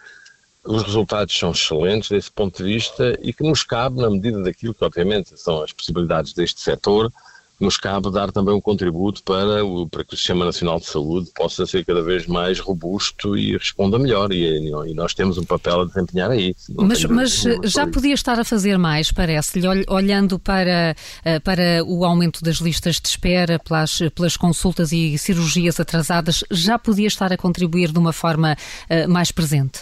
os 0.64 0.84
resultados 0.84 1.38
são 1.38 1.52
excelentes 1.52 2.10
desse 2.10 2.32
ponto 2.32 2.64
de 2.64 2.64
vista 2.64 3.18
e 3.22 3.34
que 3.34 3.44
nos 3.44 3.64
cabe, 3.64 4.02
na 4.02 4.10
medida 4.10 4.42
daquilo 4.42 4.74
que 4.74 4.86
obviamente 4.86 5.38
são 5.38 5.62
as 5.62 5.74
possibilidades 5.74 6.34
deste 6.34 6.62
setor, 6.62 7.12
nos 7.60 7.78
cabe 7.78 8.12
dar 8.12 8.32
também 8.32 8.54
um 8.54 8.62
contributo 8.62 9.24
para, 9.24 9.64
o, 9.64 9.88
para 9.88 10.04
que 10.04 10.14
o 10.14 10.18
Sistema 10.18 10.46
Nacional 10.46 10.80
de 10.80 10.86
Saúde 10.86 11.32
possa 11.34 11.66
ser 11.66 11.86
cada 11.86 12.02
vez 12.02 12.28
mais 12.28 12.60
robusto 12.60 13.38
e 13.38 13.54
responda 13.54 13.98
melhor. 13.98 14.32
E, 14.32 14.70
e 14.70 14.94
nós 14.94 15.14
temos 15.14 15.38
um 15.38 15.44
papel 15.44 15.82
a 15.82 15.86
desempenhar 15.86 16.32
aí. 16.32 16.56
Mas, 16.70 17.04
mas 17.06 17.44
já 17.64 17.88
podia 17.88 18.14
estar 18.14 18.40
a 18.40 18.44
fazer 18.44 18.78
mais, 18.78 19.12
parece-lhe, 19.12 19.68
olhando 19.88 20.38
para, 20.38 20.96
eh, 21.24 21.40
para 21.40 21.84
o 21.86 22.04
aumento 22.04 22.44
das 22.44 22.58
listas 22.58 23.00
de 23.00 23.08
espera, 23.08 23.60
pelas, 23.60 24.00
pelas 24.14 24.38
consultas 24.38 24.92
e 24.92 25.18
cirurgias 25.18 25.80
atrasadas, 25.80 26.44
já 26.52 26.78
podia 26.78 27.08
estar 27.08 27.32
a 27.32 27.38
contribuir 27.38 27.92
de 27.92 28.00
uma 28.00 28.14
forma 28.14 28.56
uh, 28.90 29.10
mais 29.10 29.32
presente? 29.32 29.82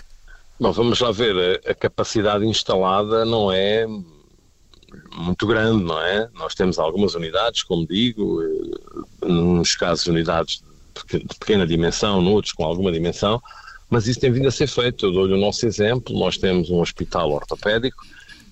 Bom, 0.59 0.71
vamos 0.71 0.99
lá 0.99 1.12
ver. 1.12 1.62
A 1.67 1.73
capacidade 1.73 2.45
instalada 2.45 3.25
não 3.25 3.51
é 3.51 3.86
muito 5.15 5.45
grande, 5.45 5.84
não 5.84 5.99
é? 5.99 6.29
Nós 6.34 6.56
temos 6.56 6.79
algumas 6.79 7.15
unidades, 7.15 7.63
como 7.63 7.88
digo, 7.88 8.41
eh, 8.41 9.27
nos 9.27 9.75
casos 9.75 10.08
unidades 10.08 10.63
de 11.10 11.25
pequena 11.39 11.65
dimensão, 11.65 12.21
noutros 12.21 12.53
com 12.53 12.63
alguma 12.63 12.91
dimensão, 12.91 13.41
mas 13.89 14.08
isso 14.08 14.19
tem 14.19 14.32
vindo 14.32 14.47
a 14.47 14.51
ser 14.51 14.67
feito. 14.67 15.06
Eu 15.06 15.12
dou-lhe 15.12 15.34
o 15.34 15.39
nosso 15.39 15.65
exemplo, 15.65 16.17
nós 16.17 16.38
temos 16.38 16.69
um 16.69 16.79
hospital 16.79 17.32
ortopédico, 17.32 18.03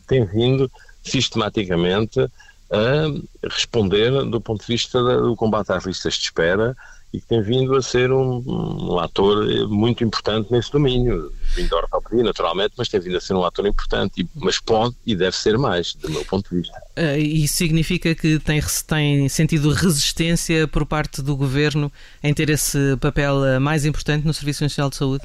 tem 0.08 0.26
vindo 0.26 0.72
sistematicamente 1.04 2.20
a 2.20 3.48
responder 3.50 4.12
do 4.26 4.40
ponto 4.40 4.62
de 4.62 4.68
vista 4.68 5.02
do 5.02 5.36
combate 5.36 5.72
às 5.72 5.86
listas 5.86 6.14
de 6.16 6.22
espera 6.22 6.76
e 7.14 7.20
que 7.20 7.28
tem 7.28 7.42
vindo 7.42 7.76
a 7.76 7.82
ser 7.82 8.12
um, 8.12 8.42
um 8.46 9.00
ator 9.00 9.46
muito 9.68 10.04
importante 10.04 10.52
nesse 10.52 10.72
domínio. 10.72 11.32
Vindo 11.56 11.70
da 11.70 11.78
ortopedia, 11.78 12.24
naturalmente, 12.24 12.74
mas 12.78 12.88
tem 12.88 13.00
vindo 13.00 13.18
a 13.18 13.22
ser 13.22 13.34
um 13.34 13.44
ator 13.44 13.66
importante, 13.68 14.22
e, 14.22 14.28
mas 14.36 14.60
pode 14.60 14.96
e 15.06 15.16
deve 15.16 15.36
ser 15.36 15.58
mais, 15.58 15.94
do 15.94 16.10
meu 16.10 16.24
ponto 16.24 16.50
de 16.50 16.62
vista. 16.62 16.78
Uh, 16.98 17.20
isso 17.20 17.56
significa 17.56 18.16
que 18.16 18.40
tem, 18.40 18.62
tem 18.88 19.30
sentido 19.30 19.72
resistência 19.74 20.68
por 20.68 20.86
parte 20.86 21.22
do 21.22 21.36
governo 21.36 21.92
em 22.24 22.34
ter 22.34 22.50
esse 22.50 22.96
papel 22.98 23.44
eh, 23.44 23.60
mais 23.60 23.86
importante 23.86 24.26
no 24.26 24.34
Serviço 24.34 24.64
Nacional 24.64 24.90
de 24.90 24.96
Saúde? 24.96 25.24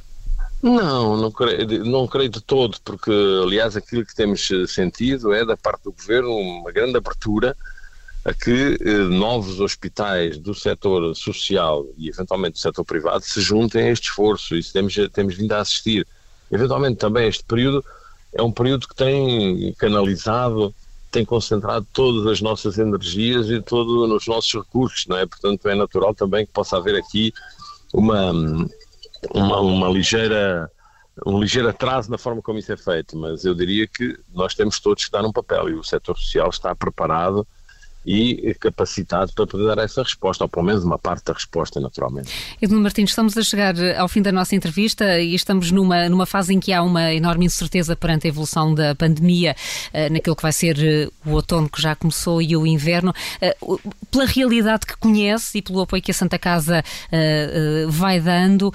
Não, 0.63 1.17
não 1.17 1.31
creio, 1.31 1.85
não 1.85 2.07
creio 2.07 2.31
de 2.31 2.41
todo, 2.41 2.79
porque 2.85 3.11
aliás 3.43 3.77
aquilo 3.77 4.05
que 4.05 4.15
temos 4.15 4.51
eh, 4.51 4.67
sentido 4.67 5.33
é 5.33 5.45
da 5.45 5.57
parte 5.57 5.85
do 5.85 5.93
governo 5.93 6.35
uma 6.37 6.73
grande 6.73 6.97
abertura 6.97 7.57
a 8.27 8.35
que 8.35 8.77
eh, 8.81 8.99
novos 9.05 9.61
hospitais 9.61 10.37
do 10.37 10.53
setor 10.53 11.15
social 11.15 11.87
e 11.97 12.09
eventualmente 12.09 12.55
do 12.55 12.59
setor 12.59 12.85
privado 12.85 13.25
se 13.25 13.41
juntem 13.41 13.85
a 13.87 13.93
este 13.93 14.09
esforço. 14.09 14.57
Isso 14.57 14.73
temos, 14.73 14.97
temos 15.13 15.37
vindo 15.37 15.53
a 15.53 15.61
assistir. 15.61 16.05
Eventualmente 16.51 16.97
também 16.97 17.29
este 17.29 17.45
período 17.45 17.85
é 18.33 18.43
um 18.43 18.51
período 18.51 18.89
que 18.89 18.97
tem 18.97 19.73
canalizado, 19.79 20.75
tem 21.09 21.25
concentrado 21.25 21.87
todas 21.93 22.27
as 22.27 22.41
nossas 22.41 22.79
energias 22.79 23.49
e 23.49 23.63
todos 23.63 24.11
os 24.11 24.27
nossos 24.27 24.53
recursos, 24.53 25.07
não 25.07 25.17
é? 25.17 25.25
Portanto, 25.25 25.69
é 25.69 25.77
natural 25.77 26.13
também 26.13 26.45
que 26.45 26.53
possa 26.53 26.79
haver 26.79 26.97
aqui 26.97 27.33
uma, 27.95 28.33
uma, 29.33 29.61
uma 29.61 29.89
ligeira 29.89 30.69
um 31.25 31.41
ligeiro 31.41 31.69
atraso 31.69 32.11
na 32.11 32.19
forma 32.19 32.43
como 32.43 32.59
isso 32.59 32.71
é 32.73 32.77
feito, 32.77 33.17
mas 33.17 33.45
eu 33.45 33.55
diria 33.55 33.87
que 33.87 34.19
nós 34.35 34.55
temos 34.55 34.81
todos 34.81 35.07
que 35.07 35.11
dar 35.13 35.25
um 35.25 35.33
papel 35.33 35.71
e 35.71 35.75
o 35.75 35.83
setor 35.83 36.19
social 36.19 36.51
está 36.51 36.75
preparado 36.75 37.47
e 38.07 38.55
capacitado 38.61 39.33
para 39.35 39.47
poder 39.47 39.75
dar 39.75 39.83
essa 39.83 40.03
resposta, 40.03 40.45
ou 40.45 40.49
pelo 40.49 40.65
menos 40.65 40.85
uma 40.85 40.99
parte 40.99 41.25
da 41.25 41.33
resposta, 41.33 41.81
naturalmente. 41.81 42.31
Edmundo 42.63 42.83
Martins, 42.83 43.11
estamos 43.11 43.37
a 43.37 43.43
chegar 43.43 43.75
ao 43.99 44.09
fim 44.09 44.23
da 44.23 44.31
nossa 44.31 44.55
entrevista 44.55 45.19
e 45.19 45.35
estamos 45.35 45.73
numa, 45.73 46.09
numa 46.09 46.25
fase 46.25 46.55
em 46.55 46.61
que 46.61 46.73
há 46.73 46.83
uma 46.83 47.13
enorme 47.13 47.47
incerteza 47.47 47.97
perante 47.97 48.27
a 48.27 48.31
evolução 48.31 48.73
da 48.73 48.95
pandemia, 48.95 49.57
uh, 49.93 50.13
naquilo 50.13 50.37
que 50.37 50.43
vai 50.43 50.53
ser 50.53 50.77
uh, 50.77 51.29
o 51.29 51.33
outono 51.33 51.69
que 51.69 51.83
já 51.83 51.97
começou 51.97 52.41
e 52.41 52.57
o 52.57 52.65
inverno. 52.67 53.13
Pela 54.11 54.25
realidade 54.27 54.87
que 54.87 54.97
conhece 54.97 55.59
e 55.59 55.63
pelo 55.63 55.81
apoio 55.81 56.03
que 56.03 56.11
a 56.11 56.15
Santa 56.15 56.39
Casa 56.39 56.85
vai 57.89 58.21
dando, 58.21 58.73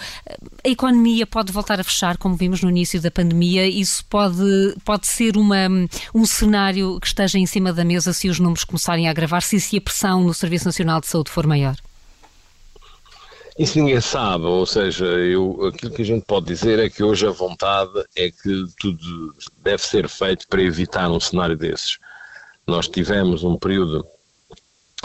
a 0.64 0.70
economia 0.70 1.26
pode 1.26 1.52
voltar 1.52 1.80
a 1.80 1.84
fechar, 1.84 2.18
como 2.18 2.36
vimos 2.36 2.62
no 2.62 2.70
início 2.70 3.02
da 3.02 3.10
pandemia. 3.10 3.68
Isso 3.68 4.04
pode, 4.06 4.76
pode 4.84 5.08
ser 5.08 5.38
uma, 5.38 5.68
um 6.14 6.26
cenário 6.26 7.00
que 7.00 7.08
esteja 7.08 7.38
em 7.38 7.46
cima 7.46 7.72
da 7.72 7.86
mesa 7.86 8.14
se 8.14 8.30
os 8.30 8.40
números 8.40 8.64
começarem 8.64 9.08
a 9.08 9.12
agravar-se 9.22 9.56
e 9.56 9.62
se 9.62 9.78
a 9.78 9.82
pressão 9.82 10.24
no 10.24 10.34
Serviço 10.34 10.66
Nacional 10.66 11.00
de 11.00 11.08
Saúde 11.08 11.30
for 11.30 11.46
maior? 11.46 11.76
Isso 13.60 13.78
ninguém 13.78 14.02
sabe, 14.02 14.46
ou 14.46 14.66
seja, 14.66 15.06
eu, 15.06 15.68
aquilo 15.68 15.92
que 15.92 16.02
a 16.02 16.06
gente 16.06 16.26
pode 16.26 16.48
dizer 16.48 16.80
é 16.80 16.90
que 16.90 17.04
hoje 17.04 17.28
a 17.28 17.32
vontade 17.32 17.92
é 18.16 18.32
que 18.32 18.66
tudo 18.80 19.36
deve 19.62 19.84
ser 19.84 20.08
feito 20.10 20.48
para 20.48 20.64
evitar 20.64 21.12
um 21.12 21.20
cenário 21.20 21.56
desses. 21.56 22.00
Nós 22.66 22.88
tivemos 22.88 23.44
um 23.44 23.58
período, 23.58 24.06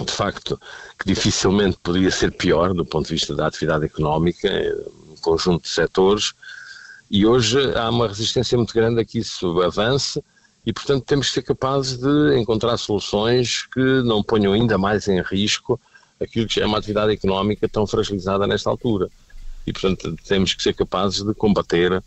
de 0.02 0.12
facto, 0.12 0.58
que 0.98 1.06
dificilmente 1.06 1.76
poderia 1.82 2.10
ser 2.10 2.32
pior 2.32 2.72
do 2.72 2.86
ponto 2.86 3.06
de 3.08 3.14
vista 3.14 3.34
da 3.34 3.48
atividade 3.48 3.84
económica, 3.84 4.48
um 5.10 5.16
conjunto 5.20 5.64
de 5.64 5.68
setores, 5.68 6.32
e 7.10 7.26
hoje 7.26 7.58
há 7.74 7.90
uma 7.90 8.08
resistência 8.08 8.56
muito 8.56 8.72
grande 8.72 9.00
a 9.00 9.04
que 9.04 9.18
isso 9.18 9.60
avance 9.60 10.22
e, 10.66 10.72
portanto, 10.72 11.04
temos 11.04 11.28
que 11.28 11.34
ser 11.34 11.42
capazes 11.42 11.96
de 11.96 12.36
encontrar 12.36 12.76
soluções 12.76 13.64
que 13.66 14.02
não 14.02 14.20
ponham 14.20 14.52
ainda 14.52 14.76
mais 14.76 15.06
em 15.06 15.22
risco 15.22 15.80
aquilo 16.20 16.48
que 16.48 16.60
é 16.60 16.66
uma 16.66 16.78
atividade 16.78 17.12
económica 17.12 17.68
tão 17.68 17.86
fragilizada 17.86 18.46
nesta 18.46 18.68
altura. 18.68 19.08
E, 19.64 19.72
portanto, 19.72 20.16
temos 20.26 20.54
que 20.54 20.62
ser 20.62 20.74
capazes 20.74 21.22
de 21.22 21.32
combater 21.34 22.02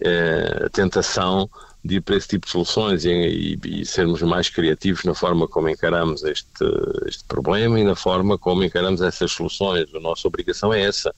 eh, 0.00 0.62
a 0.66 0.68
tentação 0.68 1.48
de 1.84 1.96
ir 1.96 2.00
para 2.00 2.16
esse 2.16 2.28
tipo 2.28 2.46
de 2.46 2.52
soluções 2.52 3.04
e, 3.04 3.10
e, 3.10 3.80
e, 3.80 3.86
sermos 3.86 4.20
mais 4.22 4.48
criativos 4.48 5.04
na 5.04 5.14
forma 5.14 5.46
como 5.46 5.68
encaramos 5.68 6.24
este, 6.24 6.64
este 7.06 7.24
problema 7.24 7.78
e 7.78 7.84
na 7.84 7.94
forma 7.94 8.36
como 8.36 8.64
encaramos 8.64 9.00
essas 9.00 9.32
soluções. 9.32 9.94
A 9.94 10.00
nossa 10.00 10.26
obrigação 10.26 10.72
é 10.72 10.82
essa, 10.82 11.14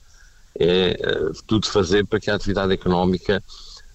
é 0.59 0.97
uh, 1.05 1.43
tudo 1.47 1.67
fazer 1.67 2.05
para 2.05 2.19
que 2.19 2.29
a 2.29 2.35
atividade 2.35 2.73
económica 2.73 3.41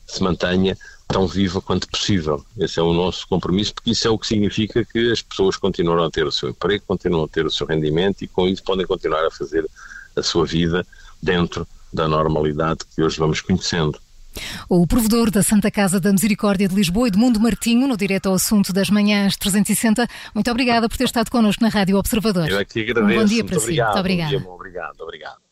se 0.06 0.22
mantenha 0.22 0.76
tão 1.12 1.26
viva 1.26 1.60
quanto 1.60 1.88
possível. 1.88 2.44
Esse 2.58 2.80
é 2.80 2.82
o 2.82 2.92
nosso 2.92 3.26
compromisso, 3.28 3.74
porque 3.74 3.90
isso 3.90 4.08
é 4.08 4.10
o 4.10 4.18
que 4.18 4.26
significa 4.26 4.84
que 4.84 5.12
as 5.12 5.22
pessoas 5.22 5.56
continuam 5.56 6.04
a 6.04 6.10
ter 6.10 6.26
o 6.26 6.32
seu 6.32 6.50
emprego, 6.50 6.84
continuam 6.86 7.24
a 7.24 7.28
ter 7.28 7.46
o 7.46 7.50
seu 7.50 7.66
rendimento 7.66 8.22
e 8.22 8.28
com 8.28 8.48
isso 8.48 8.62
podem 8.62 8.86
continuar 8.86 9.24
a 9.24 9.30
fazer 9.30 9.64
a 10.16 10.22
sua 10.22 10.44
vida 10.44 10.86
dentro 11.22 11.66
da 11.92 12.08
normalidade 12.08 12.80
que 12.94 13.02
hoje 13.02 13.18
vamos 13.18 13.40
conhecendo. 13.40 13.98
O 14.68 14.86
provedor 14.86 15.30
da 15.30 15.42
Santa 15.42 15.70
Casa 15.70 16.00
da 16.00 16.10
Misericórdia 16.10 16.66
de 16.66 16.74
Lisboa, 16.74 17.08
Edmundo 17.08 17.38
Martinho, 17.38 17.86
no 17.86 17.96
direto 17.96 18.28
ao 18.28 18.34
assunto 18.34 18.72
das 18.72 18.88
manhãs 18.88 19.36
360. 19.36 20.08
Muito 20.34 20.50
obrigada 20.50 20.88
por 20.88 20.96
ter 20.96 21.04
estado 21.04 21.30
connosco 21.30 21.62
na 21.62 21.68
Rádio 21.68 21.98
Observador. 21.98 22.48
Eu 22.48 22.58
aqui 22.58 22.80
agradeço. 22.80 23.18
Um 23.18 23.20
bom 23.20 23.26
dia 23.26 23.44
para 23.44 23.56
Muito 23.56 23.66
si. 23.66 23.72
Obrigado. 23.72 23.88
Muito 23.88 24.00
obrigado. 24.00 24.34
Um 24.34 24.38
dia, 24.38 24.50
obrigado. 24.50 25.00
Obrigado. 25.00 25.51